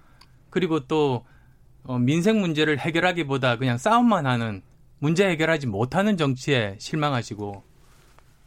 [0.51, 1.25] 그리고 또
[1.85, 4.63] 어, 민생 문제를 해결하기보다 그냥 싸움만 하는
[4.99, 7.63] 문제 해결하지 못하는 정치에 실망하시고,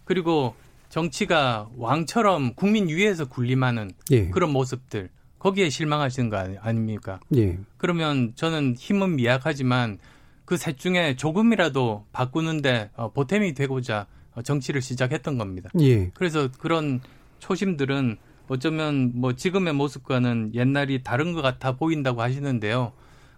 [0.06, 0.56] 그리고
[0.90, 4.30] 정치가 왕처럼 국민 위에서 군림하는 예.
[4.30, 7.20] 그런 모습들 거기에 실망하시는 거 아닙니까?
[7.36, 7.60] 예.
[7.78, 10.00] 그러면 저는 힘은 미약하지만
[10.46, 15.70] 그 셋 중에 조금이라도 바꾸는데 어, 보탬이 되고자 어, 정치를 시작했던 겁니다.
[15.82, 16.10] 예.
[16.14, 17.02] 그래서 그런
[17.40, 18.18] 초심들은
[18.48, 22.94] 어쩌면 뭐 지금의 모습과는 옛날이 다른 것 같아 보인다고 하시는데요.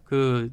[0.10, 0.49] 그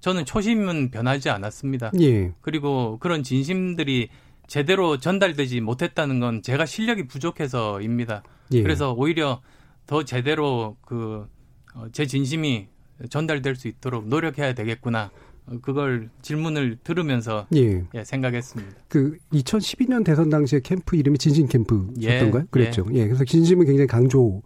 [0.00, 1.92] 저는 초심은 변하지 않았습니다.
[2.00, 2.32] 예.
[2.40, 4.08] 그리고 그런 진심들이
[4.46, 8.22] 제대로 전달되지 못했다는 건 제가 실력이 부족해서입니다.
[8.52, 8.62] 예.
[8.62, 9.42] 그래서 오히려
[9.86, 12.68] 더 제대로 그제 어, 진심이
[13.10, 15.10] 전달될 수 있도록 노력해야 되겠구나.
[15.46, 17.84] 어, 그걸 질문을 들으면서 예.
[17.94, 18.76] 예, 생각했습니다.
[18.88, 22.42] 그 2012년 대선 당시에 캠프 이름이 진심 캠프였던가요?
[22.42, 22.86] 예, 그랬죠.
[22.94, 23.00] 예.
[23.00, 23.06] 예.
[23.06, 24.40] 그래서 진심을 굉장히 강조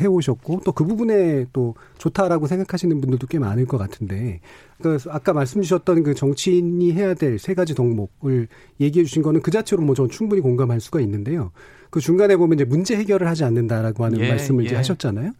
[0.00, 4.40] 해 오셨고 또 그 부분에 또 좋다라고 생각하시는 분들도 꽤 많을 것 같은데
[4.82, 8.48] 그 아까 말씀 주셨던 그 정치인이 해야 될 세 가지 덕목을
[8.80, 11.52] 얘기해 주신 거는 그 자체로 뭐 저는 충분히 공감할 수가 있는데요.
[11.90, 14.66] 그 중간에 보면 이제 문제 해결을 하지 않는다라고 하는 예, 말씀을 예.
[14.66, 15.32] 이제 하셨잖아요.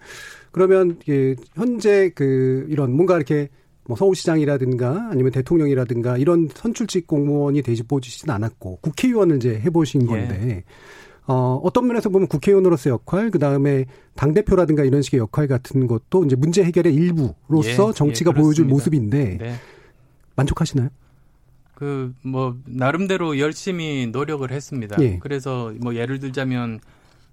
[0.52, 3.48] 그러면 예, 현재 그 이런 뭔가 이렇게
[3.86, 10.06] 뭐 서울시장이라든가 아니면 대통령이라든가 이런 선출직 공무원이 되보시진 않았고 국회의원을 이제 해보신 예.
[10.06, 10.64] 건데
[11.26, 16.36] 어, 어떤 면에서 보면 국회의원으로서 역할, 그 다음에 당대표라든가 이런 식의 역할 같은 것도 이제
[16.36, 19.54] 문제 해결의 일부로서 예, 정치가 예, 보여줄 모습인데 네.
[20.36, 20.88] 만족하시나요?
[21.74, 24.96] 그 뭐 나름대로 열심히 노력을 했습니다.
[25.00, 25.18] 예.
[25.18, 26.78] 그래서 뭐 예를 들자면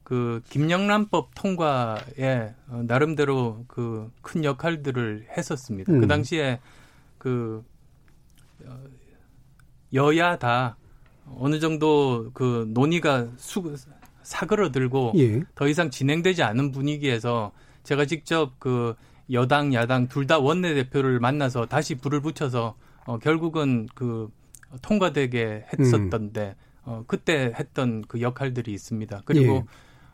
[0.03, 5.91] 그 김영란법 통과에 어, 나름대로 그 큰 역할들을 했었습니다.
[5.93, 6.01] 음.
[6.01, 6.59] 그 당시에
[7.17, 7.63] 그
[8.65, 8.77] 어,
[9.93, 10.77] 여야 다
[11.39, 13.75] 어느 정도 그 논의가 수,
[14.23, 15.41] 사그러들고 예.
[15.55, 17.51] 더 이상 진행되지 않은 분위기에서
[17.83, 18.95] 제가 직접 그
[19.31, 22.75] 여당 야당 둘 다 원내대표를 만나서 다시 불을 붙여서
[23.05, 24.29] 어 결국은 그
[24.81, 26.71] 통과되게 했었던데 음.
[26.83, 29.21] 어 그때 했던 그 역할들이 있습니다.
[29.25, 29.63] 그리고 예.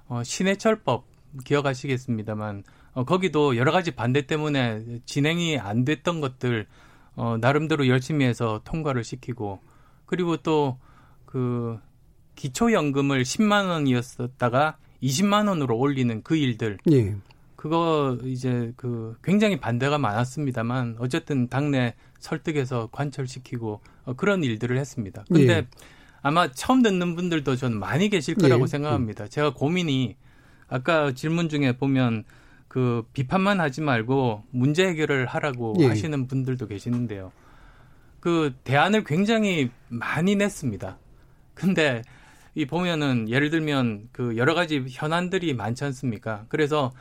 [0.08, 1.06] 어 신해철법
[1.44, 2.64] 기억하시겠습니다만
[2.94, 6.66] 어 거기도 여러 가지 반대 때문에 진행이 안 됐던 것들
[7.16, 9.60] 어 나름대로 열심히 해서 통과를 시키고
[10.06, 10.78] 그리고 또
[11.28, 11.78] 그
[12.36, 17.16] 기초연금을 10만 원이었었다가 20만 원으로 올리는 그 일들 예.
[17.56, 25.26] 그거 이제 그 굉장히 반대가 많았습니다만 어쨌든 당내 설득해서 관철시키고 어, 그런 일들을 했습니다.
[25.28, 25.68] 근데 예.
[26.22, 28.68] 아마 처음 듣는 분들도 저는 많이 계실 거라고 예.
[28.68, 29.28] 생각합니다.
[29.28, 30.16] 제가 고민이
[30.68, 32.24] 아까 질문 중에 보면
[32.68, 35.88] 그 비판만 하지 말고 문제 해결을 하라고 예.
[35.88, 37.32] 하시는 분들도 계시는데요.
[38.20, 40.98] 그 대안을 굉장히 많이 냈습니다.
[41.58, 42.04] 근데
[42.56, 46.46] 이 보면은 예를 들면 그 여러 가지 현안들이 많지 않습니까?
[46.50, 46.92] 그래서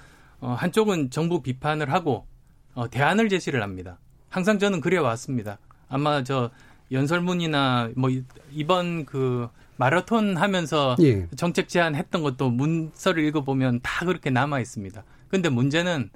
[0.41, 2.27] 어 한쪽은 정부 비판을 하고
[2.75, 3.99] 어 대안을 제시를 합니다.
[4.29, 5.59] 항상 저는 그래 왔습니다.
[5.89, 6.51] 아마 저
[6.91, 8.11] 연설문이나 뭐
[8.51, 11.27] 이번 그 마라톤 하면서 예.
[11.37, 15.05] 정책 제안했던 것도 문서를 읽어보면 다 그렇게 남아 있습니다.
[15.29, 16.11] 근데 문제는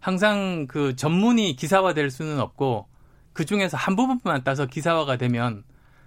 [0.00, 2.86] 항상 그 전문이 기사화될 수는 없고
[3.32, 5.64] 그 중에서 한 부분만 따서 기사화가 되면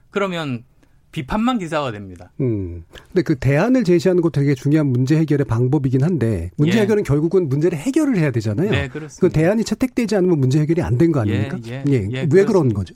[0.09, 0.63] 그러면
[1.11, 2.31] 비판만 기사화 됩니다.
[2.41, 2.83] 음.
[3.07, 6.81] 근데 그 대안을 제시하는 것도 되게 중요한 문제 해결의 방법이긴 한데 문제 예.
[6.83, 8.69] 해결은 결국은 문제를 해결을 해야 되잖아요.
[8.69, 9.19] 네, 그렇습니다.
[9.21, 11.57] 그 대안이 채택되지 않으면 문제 해결이 안 된 거 아닙니까?
[11.67, 12.07] 예, 예, 예.
[12.11, 12.75] 예, 왜 그런 그렇습니다.
[12.79, 12.95] 거죠?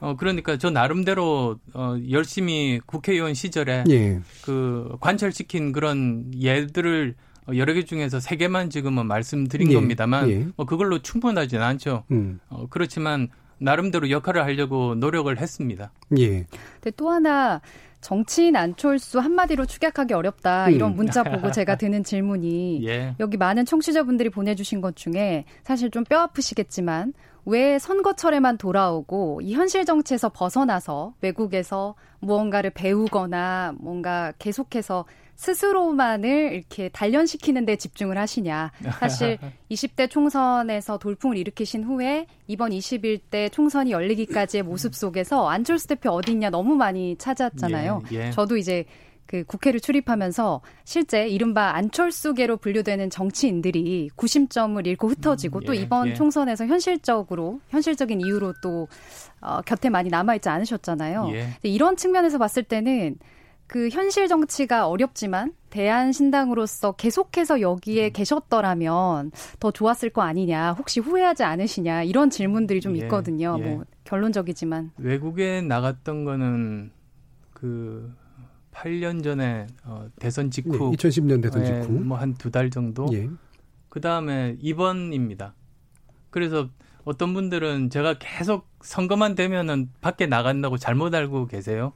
[0.00, 4.20] 어 그러니까 저 나름대로 어 열심히 국회의원 시절에 예.
[4.44, 7.14] 그 관철시킨 그런 예들을
[7.56, 10.46] 여러 개 중에서 세 개만 지금은 말씀드린 예, 겁니다만 예.
[10.56, 12.04] 뭐 그걸로 충분하지는 않죠.
[12.10, 12.40] 음.
[12.48, 13.28] 어 그렇지만
[13.62, 15.92] 나름대로 역할을 하려고 노력을 했습니다.
[16.18, 16.44] 예.
[16.74, 17.60] 근데 또 하나
[18.00, 20.72] 정치인 안철수 한마디로 축약하기 어렵다 음.
[20.72, 23.14] 이런 문자 보고 제가 드는 질문이 예.
[23.20, 27.12] 여기 많은 청취자분들이 보내주신 것 중에 사실 좀 뼈 아프시겠지만
[27.44, 35.04] 왜 선거철에만 돌아오고 이 현실 정치에서 벗어나서 외국에서 무언가를 배우거나 뭔가 계속해서
[35.36, 38.72] 스스로만을 이렇게 단련시키는 데 집중을 하시냐.
[39.00, 39.38] 사실
[39.70, 46.50] 20대 총선에서 돌풍을 일으키신 후에 이번 21대 총선이 열리기까지의 모습 속에서 안철수 대표 어디 있냐
[46.50, 48.02] 너무 많이 찾았잖아요.
[48.12, 48.30] 예, 예.
[48.30, 48.84] 저도 이제
[49.26, 56.08] 그 국회를 출입하면서 실제 이른바 안철수계로 분류되는 정치인들이 구심점을 잃고 흩어지고 음, 예, 또 이번
[56.08, 56.14] 예.
[56.14, 58.88] 총선에서 현실적으로 현실적인 이유로 또
[59.40, 61.30] 어, 곁에 많이 남아 있지 않으셨잖아요.
[61.32, 61.48] 예.
[61.62, 63.16] 이런 측면에서 봤을 때는
[63.72, 68.12] 그 현실 정치가 어렵지만 대한신당으로서 계속해서 여기에 음.
[68.12, 73.56] 계셨더라면 더 좋았을 거 아니냐, 혹시 후회하지 않으시냐 이런 질문들이 좀 예, 있거든요.
[73.60, 73.62] 예.
[73.64, 76.90] 뭐 결론적이지만 외국에 나갔던 거는
[77.54, 78.12] 그
[78.74, 83.06] 8년 전에 어, 대선 직후 네, 2010년 대선 직후 뭐 한 두 달 정도.
[83.14, 83.26] 예.
[83.88, 85.54] 그 다음에 이번입니다.
[86.28, 86.68] 그래서
[87.04, 91.94] 어떤 분들은 제가 계속 선거만 되면은 밖에 나간다고 잘못 알고 계세요.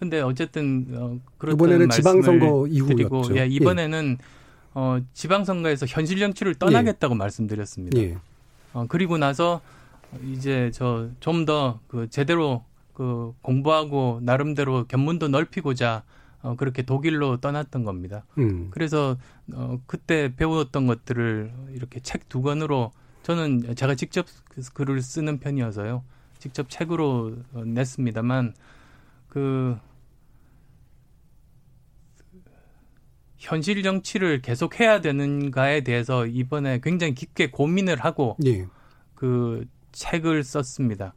[0.00, 3.36] 근데 어쨌든 어, 그렇 이번에는 지방선거 이후였죠.
[3.36, 4.24] 예, 이번에는 예.
[4.74, 7.18] 어, 지방선거에서 현실 정치를 떠나겠다고 예.
[7.18, 7.98] 말씀드렸습니다.
[8.00, 8.16] 예.
[8.72, 9.60] 어, 그리고 나서
[10.32, 16.02] 이제 저 좀 더 그 제대로 그 공부하고 나름대로 견문도 넓히고자
[16.42, 18.24] 어, 그렇게 독일로 떠났던 겁니다.
[18.38, 18.68] 음.
[18.70, 19.18] 그래서
[19.52, 22.92] 어, 그때 배웠던 것들을 이렇게 책 두 권으로
[23.22, 24.24] 저는 제가 직접
[24.72, 26.02] 글을 쓰는 편이어서요.
[26.38, 28.54] 직접 책으로 어, 냈습니다만
[29.28, 29.76] 그
[33.40, 38.66] 현실 정치를 계속 해야 되는가에 대해서 이번에 굉장히 깊게 고민을 하고 예.
[39.14, 41.14] 그 책을 썼습니다.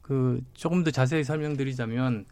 [0.00, 2.24] 그 조금 더 자세히 설명드리자면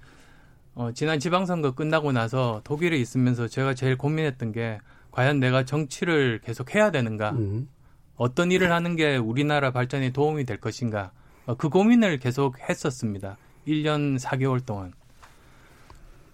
[0.75, 4.79] 어, 지난 지방선거 끝나고 나서 독일에 있으면서 제가 제일 고민했던 게
[5.11, 7.33] 과연 내가 정치를 계속 해야 되는가?
[7.33, 7.69] 음.
[8.17, 11.13] 어떤 일을 하는 게 우리나라 발전에 도움이 될 것인가?
[11.45, 13.37] 어, 그 고민을 계속 했었습니다.
[13.67, 14.93] 1년 4개월 동안.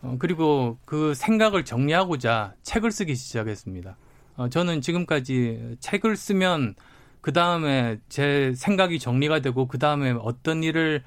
[0.05, 3.97] 어, 그리고 그 생각을 정리하고자 책을 쓰기 시작했습니다.
[4.37, 6.75] 어, 저는 지금까지 책을 쓰면
[7.23, 11.03] 그 다음에 제 생각이 정리가 되고 그 다음에 어떤 일을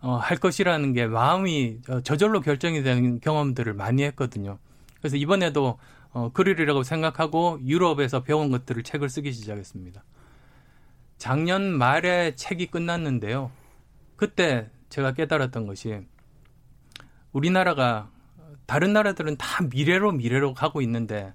[0.00, 4.58] 어, 할 것이라는 게 마음이 저절로 결정이 되는 경험들을 많이 했거든요.
[4.98, 5.78] 그래서 이번에도
[6.12, 10.02] 어, 그리리라고 생각하고 유럽에서 배운 것들을 책을 쓰기 시작했습니다.
[11.16, 13.52] 작년 말에 책이 끝났는데요.
[14.16, 16.00] 그때 제가 깨달았던 것이
[17.32, 18.10] 우리나라가
[18.66, 21.32] 다른 나라들은 다 미래로 미래로 가고 있는데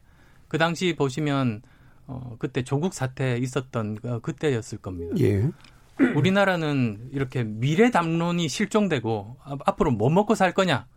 [0.48, 1.62] 그 당시 보시면
[2.08, 5.16] 어, 그때 조국 사태 있었던 어, 그때였을 겁니다.
[5.20, 5.50] 예.
[6.16, 10.88] 우리나라는 이렇게 미래 담론이 실종되고 앞으로 뭐 먹고 살 거냐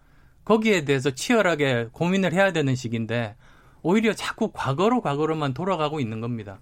[0.45, 3.37] 거기에 대해서 치열하게 고민을 해야 되는 시기인데
[3.83, 6.59] 오히려 자꾸 과거로 과거로만 돌아가고 있는 겁니다.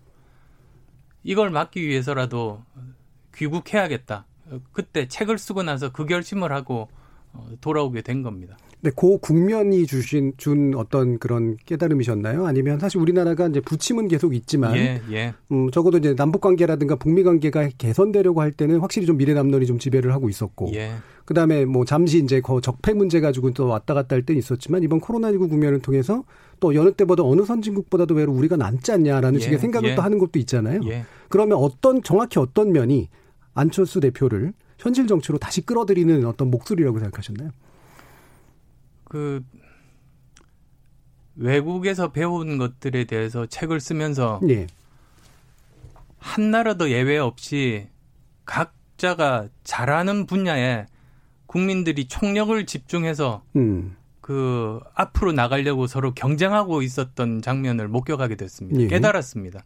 [1.22, 2.64] 이걸 막기 위해서라도
[3.34, 4.26] 귀국해야겠다.
[4.72, 6.88] 그때 책을 쓰고 나서 그 결심을 하고
[7.32, 8.56] 어, 돌아오게 된 겁니다.
[8.84, 12.46] 네, 고 국면이 주신 준 어떤 그런 깨달음이셨나요?
[12.46, 15.34] 아니면 사실 우리나라가 이제 부침은 계속 있지만, 예, 예.
[15.52, 19.78] 음, 적어도 이제 남북 관계라든가 북미 관계가 개선되려고 할 때는 확실히 좀 미래 남론이 좀
[19.78, 20.94] 지배를 하고 있었고, 예.
[21.24, 24.82] 그 다음에 뭐 잠시 이제 거 적폐 문제 가지고 또 왔다 갔다 할 때는 있었지만
[24.82, 26.24] 이번 코로나19 국면을 통해서
[26.58, 29.94] 또 여느 때보다 어느 선진국보다도 외로 우리가 남지 않냐라는 예, 식의 생각을 예.
[29.94, 30.80] 또 하는 것도 있잖아요.
[30.86, 31.04] 예.
[31.28, 33.08] 그러면 어떤 정확히 어떤 면이
[33.54, 37.50] 안철수 대표를 현실 정치로 다시 끌어들이는 어떤 목소리라고 생각하셨나요?
[39.12, 39.44] 그
[41.36, 44.66] 외국에서 배운 것들에 대해서 책을 쓰면서 네.
[46.18, 47.88] 한 나라도 예외 없이
[48.46, 50.86] 각자가 잘하는 분야에
[51.44, 53.96] 국민들이 총력을 집중해서 음.
[54.22, 58.80] 그 앞으로 나가려고 서로 경쟁하고 있었던 장면을 목격하게 됐습니다.
[58.80, 58.86] 예.
[58.86, 59.62] 깨달았습니다.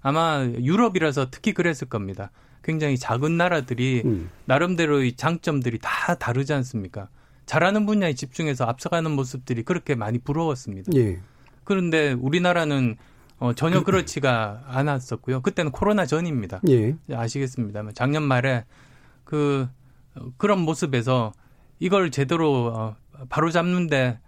[0.00, 2.30] 아마 유럽이라서 특히 그랬을 겁니다.
[2.64, 4.30] 굉장히 작은 나라들이 음.
[4.46, 7.10] 나름대로의 장점들이 다 다르지 않습니까?
[7.46, 10.92] 잘하는 분야에 집중해서 앞서가는 모습들이 그렇게 많이 부러웠습니다.
[10.96, 11.20] 예.
[11.64, 12.96] 그런데 우리나라는
[13.38, 15.42] 어, 전혀 그렇지가 않았었고요.
[15.42, 16.60] 그때는 코로나 전입니다.
[16.68, 16.96] 예.
[17.12, 18.64] 아시겠습니다만 작년 말에
[19.24, 19.68] 그
[20.14, 21.32] 어, 그런 모습에서
[21.78, 22.96] 이걸 제대로 어,
[23.28, 24.18] 바로 잡는데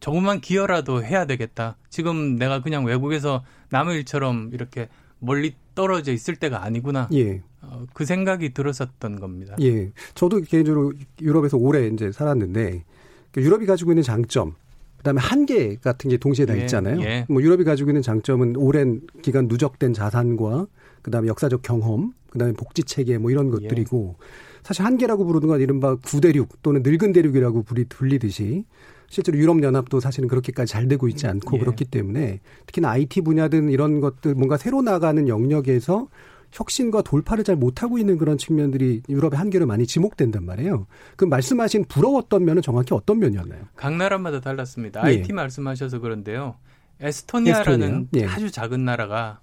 [0.00, 1.76] 조금만 기여라도 해야 되겠다.
[1.88, 7.08] 지금 내가 그냥 외국에서 남의 일처럼 이렇게 멀리 떨어져 있을 때가 아니구나.
[7.12, 7.42] 예.
[7.62, 9.56] 어, 그 생각이 들었었던 겁니다.
[9.60, 9.90] 예.
[10.14, 12.84] 저도 개인적으로 유럽에서 오래 이제 살았는데
[13.32, 14.54] 그 유럽이 가지고 있는 장점,
[14.98, 16.62] 그다음에 한계 같은 게 동시에 다 예.
[16.62, 17.00] 있잖아요.
[17.02, 17.26] 예.
[17.28, 20.66] 뭐 유럽이 가지고 있는 장점은 오랜 기간 누적된 자산과
[21.02, 24.24] 그다음에 역사적 경험, 그다음에 복지 체계 뭐 이런 것들이고 예.
[24.62, 28.64] 사실 한계라고 부르는 건 이른바 구대륙 또는 늙은 대륙이라고 불리듯이
[29.08, 31.60] 실제로 유럽 연합도 사실은 그렇게까지 잘 되고 있지 않고 예.
[31.60, 36.08] 그렇기 때문에 특히나 IT 분야든 이런 것들 뭔가 새로 나가는 영역에서
[36.52, 40.86] 혁신과 돌파를 잘 못하고 있는 그런 측면들이 유럽의 한계로 많이 지목된단 말이에요.
[41.16, 43.64] 그 말씀하신 부러웠던 면은 정확히 어떤 면이었나요?
[43.76, 45.00] 각 나라마다 달랐습니다.
[45.02, 45.18] 예.
[45.18, 46.56] IT 말씀하셔서 그런데요.
[47.00, 48.26] 에스토니아라는 에스토니아?
[48.26, 48.26] 예.
[48.26, 49.40] 아주 작은 나라가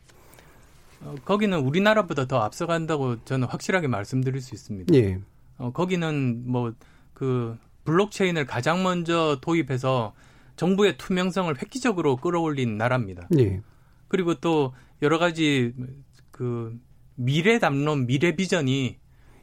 [1.01, 4.93] 어, 거기는 우리나라보다 더 앞서간다고 저는 확실하게 말씀드릴 수 있습니다.
[4.95, 5.19] 예.
[5.57, 6.73] 어, 거기는 뭐
[7.13, 10.13] 그 블록체인을 가장 먼저 도입해서
[10.55, 13.27] 정부의 투명성을 획기적으로 끌어올린 나라입니다.
[13.39, 13.61] 예.
[14.07, 15.73] 그리고 또 여러 가지
[16.31, 16.77] 그
[17.15, 18.97] 미래 담론, 미래 비전이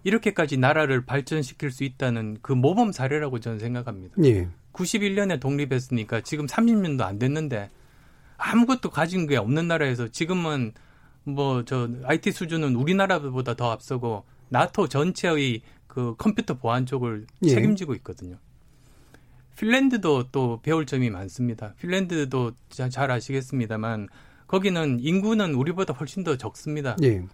[0.05, 4.15] 이렇게까지 나라를 발전시킬 수 있다는 그 모범 사례라고 저는 생각합니다.
[4.25, 4.49] 예.
[4.73, 7.71] 91년에 독립했으니까 지금 30년도 안 됐는데
[8.37, 10.73] 아무것도 가진 게 없는 나라에서 지금은
[11.25, 15.61] 뭐 저 IT 수준은 우리나라보다 더 앞서고 나토 전체의
[15.91, 17.49] 그 컴퓨터 보안 쪽을 예.
[17.49, 18.37] 책임지고 있거든요.
[19.59, 21.75] 핀란드도 또 배울 점이 많습니다.
[21.81, 24.09] 핀란드도 잘 아시겠습니다만
[24.47, 26.97] 거기는 인구는 우리보다 훨씬 더 적습니다.
[27.03, 27.25] 예.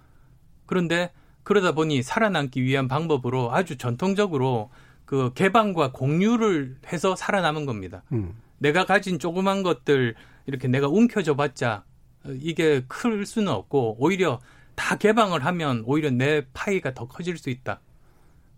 [0.65, 4.71] 그런데 그러다 보니 살아남기 위한 방법으로 아주 전통적으로
[5.05, 8.03] 그 개방과 공유를 해서 살아남은 겁니다.
[8.13, 8.35] 음.
[8.59, 10.15] 내가 가진 조그만 것들
[10.47, 11.85] 이렇게 내가 움켜쥐어 봤자
[12.41, 14.41] 이게 클 수는 없고 오히려
[14.75, 17.81] 다 개방을 하면 오히려 내 파이가 더 커질 수 있다.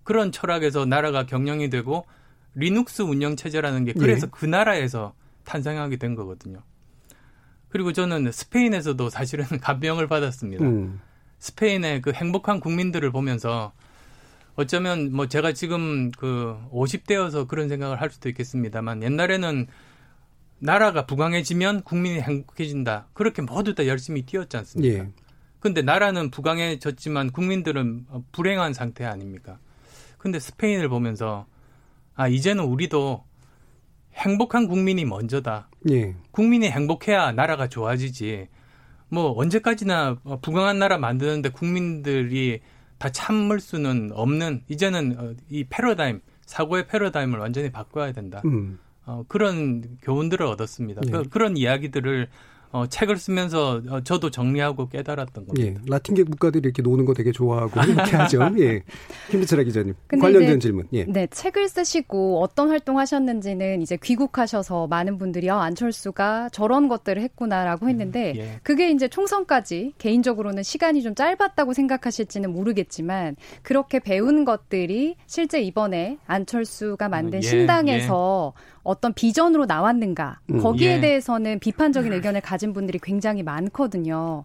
[0.09, 2.07] 그런 철학에서 나라가 경영이 되고
[2.55, 4.31] 리눅스 운영 체제라는 게 그래서 예.
[4.33, 5.13] 그 나라에서
[5.45, 6.63] 탄생하게 된 거거든요.
[7.69, 10.65] 그리고 저는 스페인에서도 사실은 감명을 받았습니다.
[10.65, 11.03] 음.
[11.41, 13.75] 스페인의 그 행복한 국민들을 보면서
[14.55, 19.67] 어쩌면 뭐 제가 지금 그 50대여서 그런 생각을 할 수도 있겠습니다만 옛날에는
[20.59, 23.09] 나라가 부강해지면 국민이 행복해진다.
[23.13, 25.05] 그렇게 모두 다 열심히 뛰었지 않습니까?
[25.05, 25.09] 예.
[25.61, 29.59] 근데 나라는 부강해졌지만 국민들은 불행한 상태 아닙니까?
[30.29, 31.47] 근데 스페인을 보면서
[32.15, 33.25] 아 이제는 우리도
[34.13, 35.71] 행복한 국민이 먼저다.
[35.91, 36.15] 예.
[36.33, 38.49] 국민이 행복해야 나라가 좋아지지.
[39.09, 42.61] 뭐 언제까지나 부강한 나라 만드는데 국민들이
[42.99, 48.43] 다 참을 수는 없는 이제는 어, 이 패러다임 사고의 패러다임을 완전히 바꿔야 된다.
[48.45, 48.79] 음.
[49.07, 51.01] 어, 그런 교훈들을 얻었습니다.
[51.07, 51.11] 네.
[51.11, 52.29] 그, 그런 이야기들을
[52.71, 55.67] 어, 책을 쓰면서 어, 저도 정리하고 깨달았던 겁니다.
[55.67, 58.51] 예, 라틴계 국가들이 이렇게 노는 거 되게 좋아하고 이렇게 하죠.
[58.59, 58.83] 예.
[59.31, 60.87] 김비철 기자님 관련된 질문.
[60.93, 61.05] 예.
[61.05, 67.91] 네, 책을 쓰시고 어떤 활동하셨는지는 이제 귀국하셔서 많은 분들이 아, 안철수가 저런 것들을 했구나라고 음,
[67.91, 68.61] 했는데 음, 예.
[68.63, 77.09] 그게 이제 총선까지 개인적으로는 시간이 좀 짧았다고 생각하실지는 모르겠지만 그렇게 배운 것들이 실제 이번에 안철수가
[77.09, 78.78] 만든 어, 예, 신당에서 예.
[78.89, 81.01] 어떤 비전으로 나왔는가 음, 거기에 예.
[81.01, 84.45] 대해서는 비판적인 의견을 가진 분들이 굉장히 많거든요.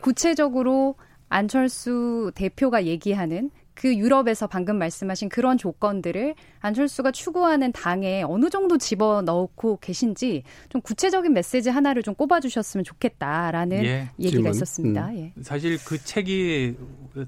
[0.00, 0.94] 구체적으로
[1.28, 9.22] 안철수 대표가 얘기하는 그 유럽에서 방금 말씀하신 그런 조건들을 안철수가 추구하는 당에 어느 정도 집어
[9.22, 14.50] 넣고 계신지 좀 구체적인 메시지 하나를 좀 꼽아주셨으면 좋겠다라는 예, 얘기가 질문.
[14.52, 15.08] 있었습니다.
[15.08, 15.16] 음.
[15.16, 15.32] 예.
[15.42, 16.76] 사실 그 책이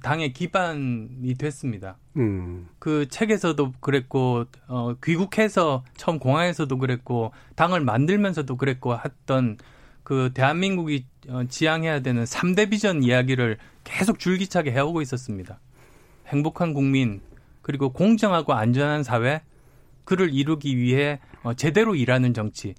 [0.03, 1.97] 당의 기반이 됐습니다.
[2.17, 2.69] 음.
[2.79, 9.59] 그 책에서도 그랬고 어, 귀국해서 처음 공항에서도 그랬고 당을 만들면서도 그랬고 했던
[10.05, 15.59] 그 대한민국이 어, 지향해야 되는 3대 비전 이야기를 계속 줄기차게 해오고 있었습니다.
[16.27, 17.21] 행복한 국민,
[17.63, 19.43] 그리고 공정하고 안전한 사회,
[20.05, 22.75] 그를 이루기 위해 어, 제대로 일하는 정치.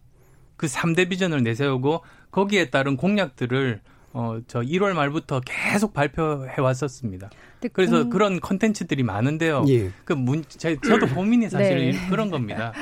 [0.55, 3.81] 그 3대 비전을 내세우고 거기에 따른 공약들을
[4.13, 7.29] 어, 저 1월 말부터 계속 발표해 왔었습니다.
[7.73, 8.09] 그래서 음...
[8.09, 9.65] 그런 컨텐츠들이 많은데요.
[9.67, 9.91] 예.
[10.05, 12.09] 그 문, 제, 저도 고민이 사실 네.
[12.09, 12.73] 그런 겁니다.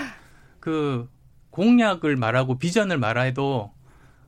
[0.60, 1.10] 그
[1.50, 3.72] 공약을 말하고 비전을 말해도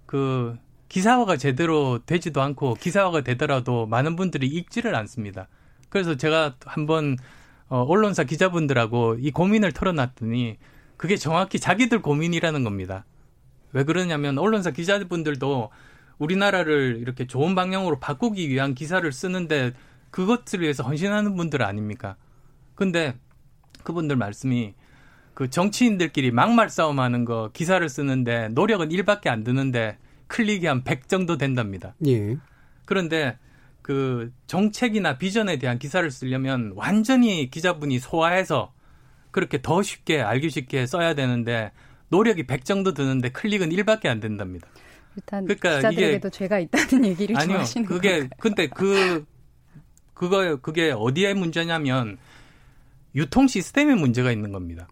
[0.06, 0.58] 그
[0.90, 5.48] 기사화가 제대로 되지도 않고 기사화가 되더라도 많은 분들이 읽지를 않습니다.
[5.90, 7.18] 그래서 제가 한번
[7.70, 10.58] 어, 언론사 기자분들하고 이 고민을 털어놨더니
[10.96, 13.06] 그게 정확히 자기들 고민이라는 겁니다.
[13.74, 15.70] 왜 그러냐면 언론사 기자분들도
[16.18, 19.74] 우리나라를 이렇게 좋은 방향으로 바꾸기 위한 기사를 쓰는데
[20.10, 22.16] 그것을 위해서 헌신하는 분들 아닙니까?
[22.76, 23.16] 근데
[23.84, 24.74] 그분들 말씀이
[25.34, 31.94] 그 정치인들끼리 막말 싸움하는 거 기사를 쓰는데 노력은 1밖에 안 드는데 클릭이 한100 정도 된답니다.
[32.08, 32.38] 예.
[32.86, 33.38] 그런데
[33.88, 38.74] 그 정책이나 비전에 대한 기사를 쓰려면 완전히 기자분이 소화해서
[39.32, 41.72] 그렇게 더 쉽게 알기 쉽게 써야 되는데
[42.10, 44.68] 노력이 100 정도 드는데 클릭은 1밖에 안 된답니다.
[45.16, 49.26] 일단 그러니까 기자들에게도 이게, 죄가 있다는 얘기를 아니요, 하시는 그게 근데 그
[50.14, 52.18] 그거 그게 어디에 문제냐면
[53.16, 54.90] 유통 시스템에 문제가 있는 겁니다.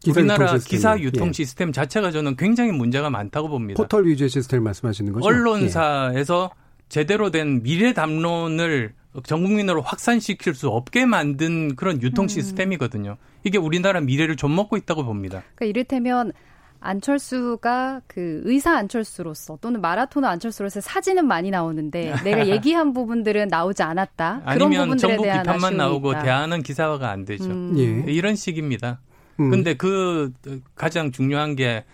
[0.00, 1.32] 기사 우리나라 유통 기사 유통 예.
[1.32, 3.82] 시스템 자체가 저는 굉장히 문제가 많다고 봅니다.
[3.82, 5.26] 포털 위주의 시스템 말씀하시는 거죠?
[5.26, 6.67] 언론사에서 예.
[6.88, 12.28] 제대로 된 미래 담론을 전 국민으로 확산시킬 수 없게 만든 그런 유통 음.
[12.28, 13.16] 시스템이거든요.
[13.44, 15.42] 이게 우리나라 미래를 좀 먹고 있다고 봅니다.
[15.54, 16.32] 그러니까 이를테면
[16.80, 24.42] 안철수가 그 의사 안철수로서 또는 마라토너 안철수로서 사진은 많이 나오는데 내가 얘기한 부분들은 나오지 않았다.
[24.52, 26.22] 그런 부분들에 대한 비판만 나오고 있다.
[26.22, 27.44] 대안은 기사화가 안 되죠.
[27.46, 27.74] 음.
[27.78, 28.12] 예.
[28.12, 29.00] 이런 식입니다.
[29.40, 29.50] 음.
[29.50, 30.32] 근데 그
[30.76, 31.84] 가장 중요한 게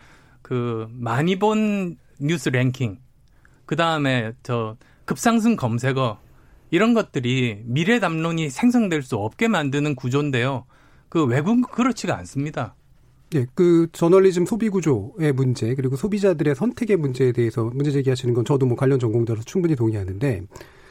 [0.44, 2.98] 그 많이 본 뉴스 랭킹,
[3.66, 6.18] 그 다음에 저 급상승 검색어
[6.70, 10.64] 이런 것들이 미래 담론이 생성될 수 없게 만드는 구조인데요.
[11.08, 12.74] 그 외국은 그렇지가 않습니다.
[13.30, 18.66] 네, 그 저널리즘 소비 구조의 문제 그리고 소비자들의 선택의 문제에 대해서 문제 제기하시는 건 저도
[18.66, 20.42] 뭐 관련 전공자로서 충분히 동의하는데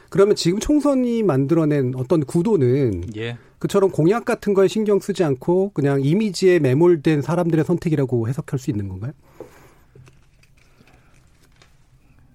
[0.09, 3.38] 그러면 지금 총선이 만들어낸 어떤 구도는 예.
[3.59, 8.89] 그처럼 공약 같은 거에 신경 쓰지 않고 그냥 이미지에 매몰된 사람들의 선택이라고 해석할 수 있는
[8.89, 9.13] 건가요?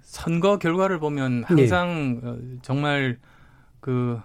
[0.09, 2.59] 선거 결과를 보면 항상 예.
[2.63, 3.19] 정말
[3.79, 4.19] 그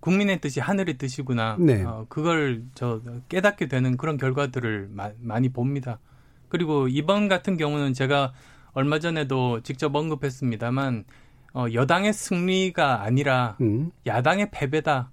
[0.00, 1.56] 국민의 뜻이 하늘의 뜻이구나.
[1.60, 1.84] 네.
[1.84, 6.00] 어, 그걸 저 깨닫게 되는 그런 결과들을 마, 많이 봅니다.
[6.48, 8.32] 그리고 이번 같은 경우는 제가
[8.72, 11.04] 얼마 전에도 직접 언급했습니다만
[11.54, 13.92] 어, 여당의 승리가 아니라 음.
[14.06, 15.12] 야당의 패배다.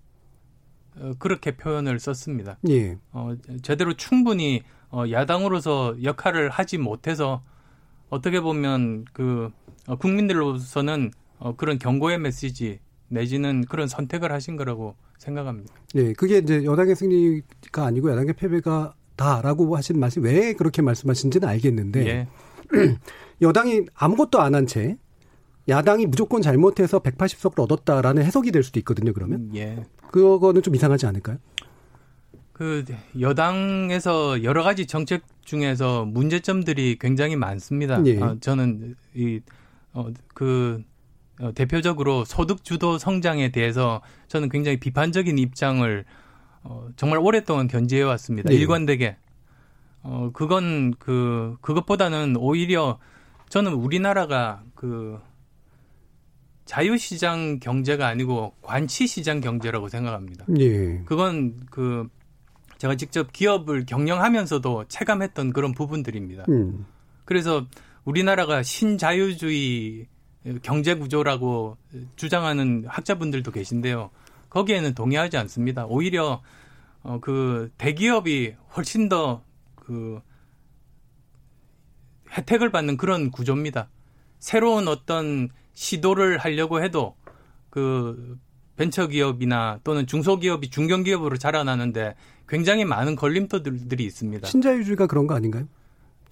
[0.98, 2.58] 어, 그렇게 표현을 썼습니다.
[2.68, 2.98] 예.
[3.12, 7.44] 어, 제대로 충분히 어, 야당으로서 역할을 하지 못해서
[8.10, 9.52] 어떻게 보면 그
[9.88, 15.74] 어, 국민들로서는 어, 그런 경고의 메시지 내지는 그런 선택을 하신 거라고 생각합니다.
[15.94, 22.08] 네, 그게 이제 여당의 승리가 아니고 여당의 패배가 다라고 하신 말씀 왜 그렇게 말씀하신지는 알겠는데
[22.08, 22.28] 예.
[23.42, 24.98] 여당이 아무것도 안 한 채
[25.68, 29.14] 야당이 무조건 잘못해서 180석을 얻었다라는 해석이 될 수도 있거든요.
[29.14, 29.84] 그러면 음, 예.
[30.12, 31.38] 그거는 좀 이상하지 않을까요?
[32.54, 32.86] 그
[33.20, 38.02] 여당에서 여러 가지 정책 중에서 문제점들이 굉장히 많습니다.
[38.06, 38.20] 예.
[38.22, 39.40] 어, 저는 이
[39.96, 40.84] 어 그
[41.40, 46.06] 어, 대표적으로 소득 주도 성장에 대해서 저는 굉장히 비판적인 입장을
[46.64, 48.50] 어, 정말 오랫동안 견지해 왔습니다.
[48.50, 48.56] 네.
[48.56, 49.18] 일관되게.
[50.02, 53.00] 어, 그건 그, 그것보다는 오히려
[53.50, 55.20] 저는 우리나라가 그
[56.66, 60.46] 자유시장 경제가 아니고 관치시장 경제라고 생각합니다.
[60.58, 61.02] 예.
[61.06, 62.08] 그건 그
[62.78, 66.46] 제가 직접 기업을 경영하면서도 체감했던 그런 부분들입니다.
[66.50, 66.86] 음.
[67.26, 67.66] 그래서
[68.06, 70.08] 우리나라가 신자유주의
[70.62, 71.78] 경제 구조라고
[72.16, 74.12] 주장하는 학자분들도 계신데요.
[74.50, 75.86] 거기에는 동의하지 않습니다.
[75.86, 76.42] 오히려
[77.02, 79.44] 어, 그 대기업이 훨씬 더
[79.86, 80.20] 그
[82.36, 83.90] 혜택을 받는 그런 구조입니다.
[84.40, 87.16] 새로운 어떤 시도를 하려고 해도
[87.70, 88.38] 그
[88.78, 92.16] 벤처기업이나 또는 중소기업이 중견기업으로 자라나는데
[92.50, 94.48] 굉장히 많은 걸림돌들이 있습니다.
[94.48, 95.68] 신자유주의가 그런 거 아닌가요?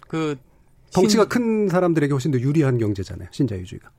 [0.07, 0.35] 그
[0.93, 1.29] 덩치가 신...
[1.29, 3.27] 큰 사람들에게 훨씬 더 유리한 경제잖아요.
[3.31, 3.89] 신자유주의가.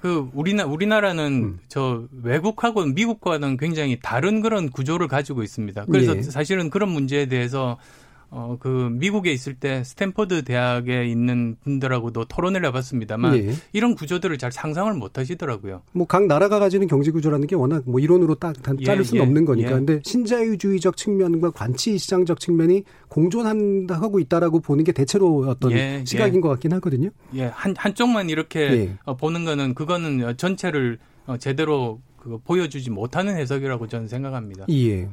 [0.00, 1.58] 그 우리나 우리나라는 음.
[1.68, 5.86] 저 외국하고 미국과는 굉장히 다른 그런 구조를 가지고 있습니다.
[5.86, 6.22] 그래서 예.
[6.22, 7.78] 사실은 그런 문제에 대해서
[8.30, 13.54] 어, 그, 미국에 있을 때 스탠퍼드 대학에 있는 분들하고도 토론을 해봤습니다만 예.
[13.72, 15.82] 이런 구조들을 잘 상상을 못 하시더라고요.
[15.92, 19.26] 뭐 각 나라가 가지는 경제 구조라는 게 워낙 뭐 이론으로 딱 예, 자를 수는 예,
[19.26, 19.70] 없는 거니까.
[19.70, 19.74] 예.
[19.74, 26.04] 근데 신자유주의적 측면과 관치 시장적 측면이 공존한다 하고 있다라고 보는 게 대체로 어떤 예, 예.
[26.04, 27.10] 시각인 것 같긴 하거든요.
[27.34, 33.88] 예, 한, 한쪽만 이렇게 어, 보는 거는 그거는 전체를 어, 제대로 그 보여주지 못하는 해석이라고
[33.88, 34.66] 저는 생각합니다.
[34.70, 35.08] 예.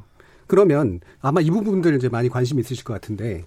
[0.46, 3.44] 그러면 아마 이 부분들 이제 많이 관심 있으실 것 같은데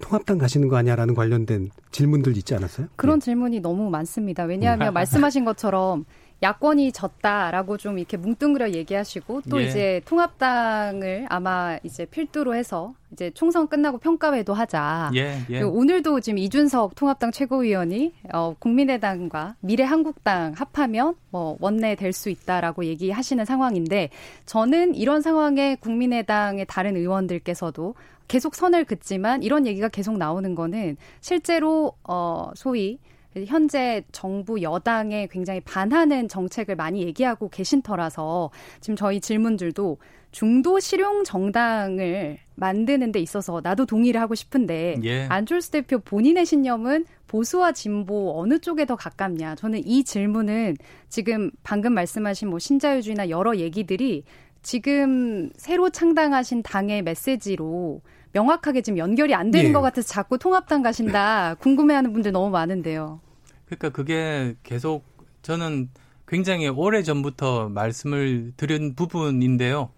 [0.00, 2.88] 통합당 가시는 거 아니야라는 관련된 질문들 있지 않았어요?
[2.96, 3.24] 그런 네.
[3.24, 4.44] 질문이 너무 많습니다.
[4.44, 4.94] 왜냐하면 음.
[4.94, 6.04] 말씀하신 것처럼
[6.42, 9.66] 야권이 졌다라고 좀 이렇게 뭉뚱그려 얘기하시고 또 예.
[9.66, 15.12] 이제 통합당을 아마 이제 필두로 해서 이제 총선 끝나고 평가회도 하자.
[15.14, 15.62] 예, 예.
[15.62, 23.44] 오늘도 지금 이준석 통합당 최고위원이 어, 국민의당과 미래한국당 합하면 뭐 원내 될 수 있다라고 얘기하시는
[23.44, 24.10] 상황인데
[24.46, 27.94] 저는 이런 상황에 국민의당의 다른 의원들께서도
[28.28, 32.98] 계속 선을 긋지만 이런 얘기가 계속 나오는 거는 실제로 어 소위
[33.44, 39.98] 현재 정부 여당에 굉장히 반하는 정책을 많이 얘기하고 계신 터라서 지금 저희 질문들도
[40.30, 45.26] 중도 실용 정당을 만드는 데 있어서 나도 동의를 하고 싶은데 예.
[45.28, 49.54] 안철수 대표 본인의 신념은 보수와 진보 어느 쪽에 더 가깝냐?
[49.56, 50.76] 저는 이 질문은
[51.08, 54.24] 지금 방금 말씀하신 뭐 신자유주의나 여러 얘기들이
[54.62, 58.00] 지금 새로 창당하신 당의 메시지로
[58.32, 59.72] 명확하게 지금 연결이 안 되는 예.
[59.72, 63.20] 것 같아서 자꾸 통합당 가신다 궁금해하는 분들 너무 많은데요.
[63.66, 65.04] 그러니까 그게 계속
[65.42, 65.90] 저는
[66.26, 69.90] 굉장히 오래 전부터 말씀을 드린 부분인데요.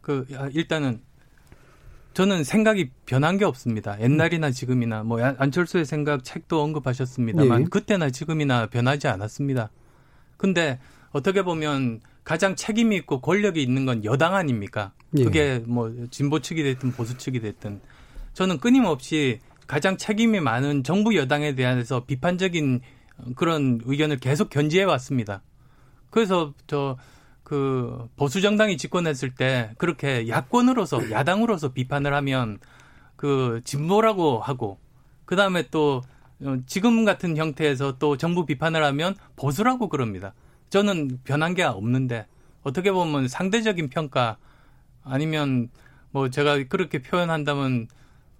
[0.00, 1.00] 그 아, 일단은
[2.14, 4.00] 저는 생각이 변한 게 없습니다.
[4.00, 7.68] 옛날이나 지금이나 뭐 안철수의 생각 책도 언급하셨습니다만 네.
[7.70, 9.70] 그때나 지금이나 변하지 않았습니다.
[10.36, 10.78] 근데
[11.12, 14.92] 어떻게 보면 가장 책임이 있고 권력이 있는 건 여당 아닙니까?
[15.10, 15.24] 네.
[15.24, 17.80] 그게 뭐 진보 측이 됐든 보수 측이 됐든
[18.34, 19.40] 저는 끊임없이
[19.72, 22.80] 가장 책임이 많은 정부 여당에 대해서 비판적인
[23.36, 25.42] 그런 의견을 계속 견지해 왔습니다.
[26.10, 26.96] 그래서 저
[27.52, 32.58] 그 보수 정당이 집권했을 때 그렇게 야권으로서 야당으로서 비판을 하면
[33.14, 34.78] 그 진보라고 하고
[35.26, 36.00] 그 다음에 또
[36.40, 40.32] 어, 지금 같은 형태에서 또 정부 비판을 하면 보수라고 그럽니다.
[40.70, 42.26] 저는 변한 게 없는데
[42.62, 44.38] 어떻게 보면 상대적인 평가
[45.04, 45.68] 아니면
[46.10, 47.86] 뭐 제가 그렇게 표현한다면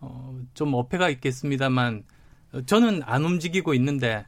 [0.03, 2.03] 어, 좀 어폐가 있겠습니다만
[2.67, 4.27] 저는 안 움직이고 있는데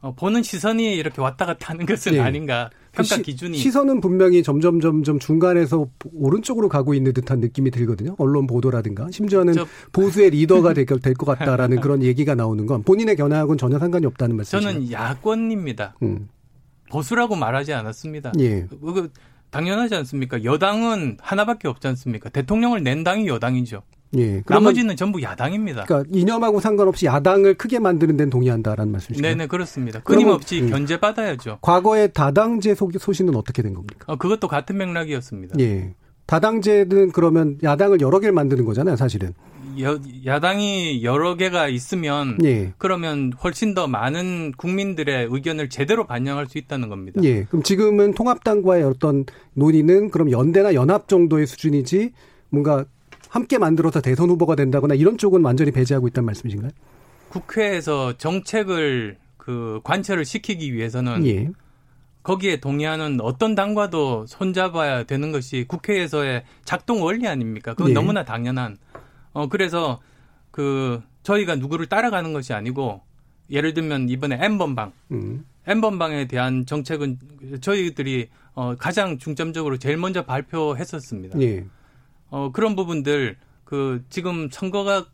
[0.00, 2.20] 어, 보는 시선이 이렇게 왔다 갔다 하는 것은 네.
[2.20, 7.40] 아닌가 그 평가 그 시, 기준이 시선은 분명히 점점 점점 중간에서 오른쪽으로 가고 있는 듯한
[7.40, 8.16] 느낌이 들거든요.
[8.18, 13.58] 언론 보도라든가 심지어는 저, 보수의 리더가 될 것 같다라는 그런 얘기가 나오는 건 본인의 견해하고는
[13.58, 14.66] 전혀 상관이 없다는 말씀이죠.
[14.66, 15.96] 저는 야권입니다.
[16.02, 16.28] 음.
[16.90, 18.32] 보수라고 말하지 않았습니다.
[18.40, 18.66] 예.
[18.68, 19.10] 그, 그,
[19.50, 20.42] 당연하지 않습니까?
[20.44, 22.30] 여당은 하나밖에 없지 않습니까?
[22.30, 23.82] 대통령을 낸 당이 여당이죠.
[24.16, 24.42] 예.
[24.46, 25.84] 나머지는 전부 야당입니다.
[25.84, 29.26] 그러니까 이념하고 상관없이 야당을 크게 만드는 데는 동의한다라는 말씀이시죠?
[29.26, 30.00] 네네 그렇습니다.
[30.00, 30.70] 끊임없이 음.
[30.70, 31.58] 견제 받아야죠.
[31.60, 34.04] 과거에 다당제 소신은 어떻게 된 겁니까?
[34.06, 35.56] 어, 그것도 같은 맥락이었습니다.
[35.60, 35.94] 예.
[36.26, 39.34] 다당제는 그러면 야당을 여러 개를 만드는 거잖아요, 사실은.
[39.80, 42.72] 여, 야당이 여러 개가 있으면 예.
[42.78, 47.20] 그러면 훨씬 더 많은 국민들의 의견을 제대로 반영할 수 있다는 겁니다.
[47.24, 47.44] 예.
[47.44, 52.12] 그럼 지금은 통합당과의 어떤 논의는 그럼 연대나 연합 정도의 수준이지
[52.48, 52.84] 뭔가
[53.30, 56.72] 함께 만들어서 대선 후보가 된다거나 이런 쪽은 완전히 배제하고 있다는 말씀이신가요?
[57.30, 61.48] 국회에서 정책을 그 관철을 시키기 위해서는 예.
[62.24, 67.72] 거기에 동의하는 어떤 당과도 손잡아야 되는 것이 국회에서의 작동 원리 아닙니까?
[67.74, 67.94] 그건 예.
[67.94, 68.76] 너무나 당연한.
[69.32, 70.00] 어 그래서
[70.50, 73.00] 그 저희가 누구를 따라가는 것이 아니고
[73.48, 75.46] 예를 들면 이번에 N번방, 음.
[75.66, 77.18] N번방에 대한 정책은
[77.60, 81.40] 저희들이 어 가장 중점적으로 제일 먼저 발표했었습니다.
[81.40, 81.64] 예.
[82.30, 85.06] 어, 그런 부분들 그 지금 선거가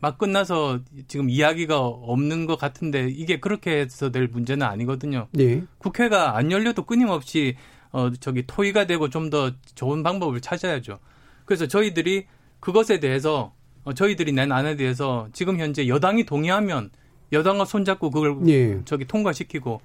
[0.00, 5.28] 막 끝나서 지금 이야기가 없는 것 같은데 이게 그렇게 해서 될 문제는 아니거든요.
[5.32, 5.62] 네.
[5.78, 7.56] 국회가 안 열려도 끊임없이
[7.92, 10.98] 어 저기 토의가 되고 좀 더 좋은 방법을 찾아야죠.
[11.44, 12.26] 그래서 저희들이
[12.58, 13.52] 그것에 대해서
[13.84, 16.90] 어, 저희들이 낸 안에 대해서 지금 현재 여당이 동의하면
[17.32, 18.80] 여당과 손잡고 그걸 네.
[18.84, 19.80] 저기 통과시키고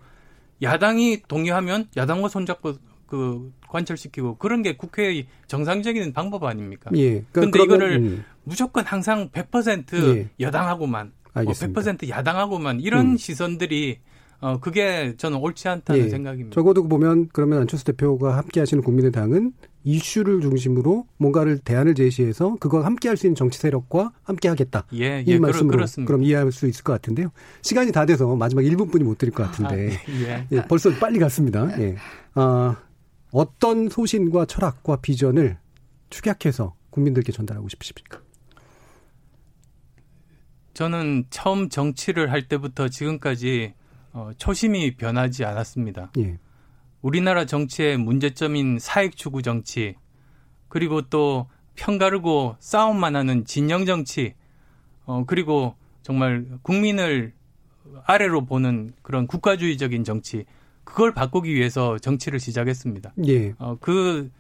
[0.64, 2.74] 야당이 동의하면 야당과 손잡고
[3.08, 6.92] 그 관철시키고 그런 게 국회의 정상적인 방법 아닙니까?
[6.96, 7.24] 예.
[7.32, 8.24] 그런데 그러니까 이거를 음.
[8.44, 10.30] 무조건 항상 100% 예.
[10.40, 11.82] 여당하고만 뭐 알겠습니다.
[11.82, 13.18] 100% 야당하고만 이런 음.
[13.18, 14.00] 시선들이
[14.42, 16.10] 어 그게 저는 옳지 않다는 예.
[16.10, 16.54] 생각입니다.
[16.54, 19.54] 적어도 보면 그러면 안철수 대표가 함께 하시는 국민의당은
[19.86, 24.86] 이슈를 중심으로 뭔가를 대안을 제시해서 그거 함께 할 수 있는 정치 세력과 함께 하겠다.
[24.94, 27.32] 예, 이 예, 말씀으로 그렇, 그럼 이해할 수 있을 것 같은데요.
[27.62, 29.96] 시간이 다 돼서 마지막 1분뿐이 못 드릴 것 같은데.
[29.96, 30.48] 아, 예.
[30.52, 30.62] 예.
[30.68, 31.70] 벌써 빨리 갔습니다.
[31.80, 31.96] 예.
[32.34, 32.76] 아,
[33.32, 35.58] 어떤 소신과 철학과 비전을
[36.10, 38.22] 축약해서 국민들께 전달하고 싶으십니까?
[40.74, 43.74] 저는 처음 정치를 할 때부터 지금까지
[44.12, 46.12] 어, 초심이 변하지 않았습니다.
[46.18, 46.38] 예.
[47.02, 49.96] 우리나라 정치의 문제점인 사익 추구 정치,
[50.68, 54.34] 그리고 또 편가르고 싸움만 하는 진영 정치,
[55.06, 57.34] 어, 그리고 정말 국민을
[58.06, 60.46] 아래로 보는 그런 국가주의적인 정치,
[60.86, 63.14] 그걸 바꾸기 위해서 정치를 시작했습니다.
[63.28, 63.54] 예.
[63.60, 64.32] 어, 그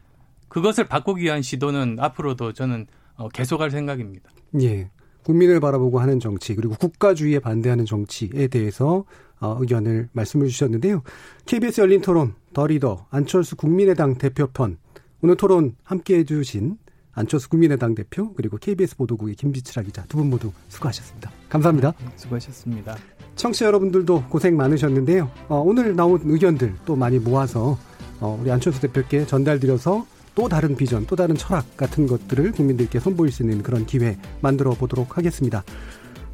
[0.47, 2.87] 그것을 바꾸기 위한 시도는 앞으로도 저는
[3.17, 4.29] 어, 계속할 생각입니다.
[4.61, 4.89] 예.
[5.23, 9.03] 국민을 바라보고 하는 정치 그리고 국가주의에 반대하는 정치에 대해서
[9.41, 11.01] 어, 의견을 말씀을 주셨는데요.
[11.45, 14.77] KBS 열린 토론 더 리더 안철수 국민의당 대표편
[15.21, 16.77] 오늘 토론 함께해 주신
[17.11, 21.31] 안철수 국민의당 대표 그리고 KBS 보도국의 김지철 기자 두 분 모두 수고하셨습니다.
[21.49, 21.93] 감사합니다.
[21.99, 22.95] 네, 수고하셨습니다.
[23.35, 25.29] 청취자 여러분들도 고생 많으셨는데요.
[25.49, 27.77] 어, 오늘 나온 의견들 또 많이 모아서
[28.19, 30.05] 어, 우리 안철수 대표께 전달드려서
[30.35, 34.71] 또 다른 비전, 또 다른 철학 같은 것들을 국민들께 선보일 수 있는 그런 기회 만들어
[34.71, 35.63] 보도록 하겠습니다.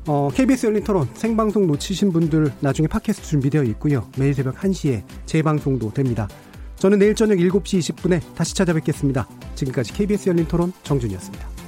[0.07, 4.07] 어, KBS 열린 토론 생방송 놓치신 분들 나중에 팟캐스트 준비되어 있고요.
[4.17, 6.27] 매일 새벽 1시에 재방송도 됩니다.
[6.77, 9.27] 저는 내일 저녁 7시 20분에 다시 찾아뵙겠습니다.
[9.53, 11.60] 지금까지 KBS 열린 토론 정준이었습니다.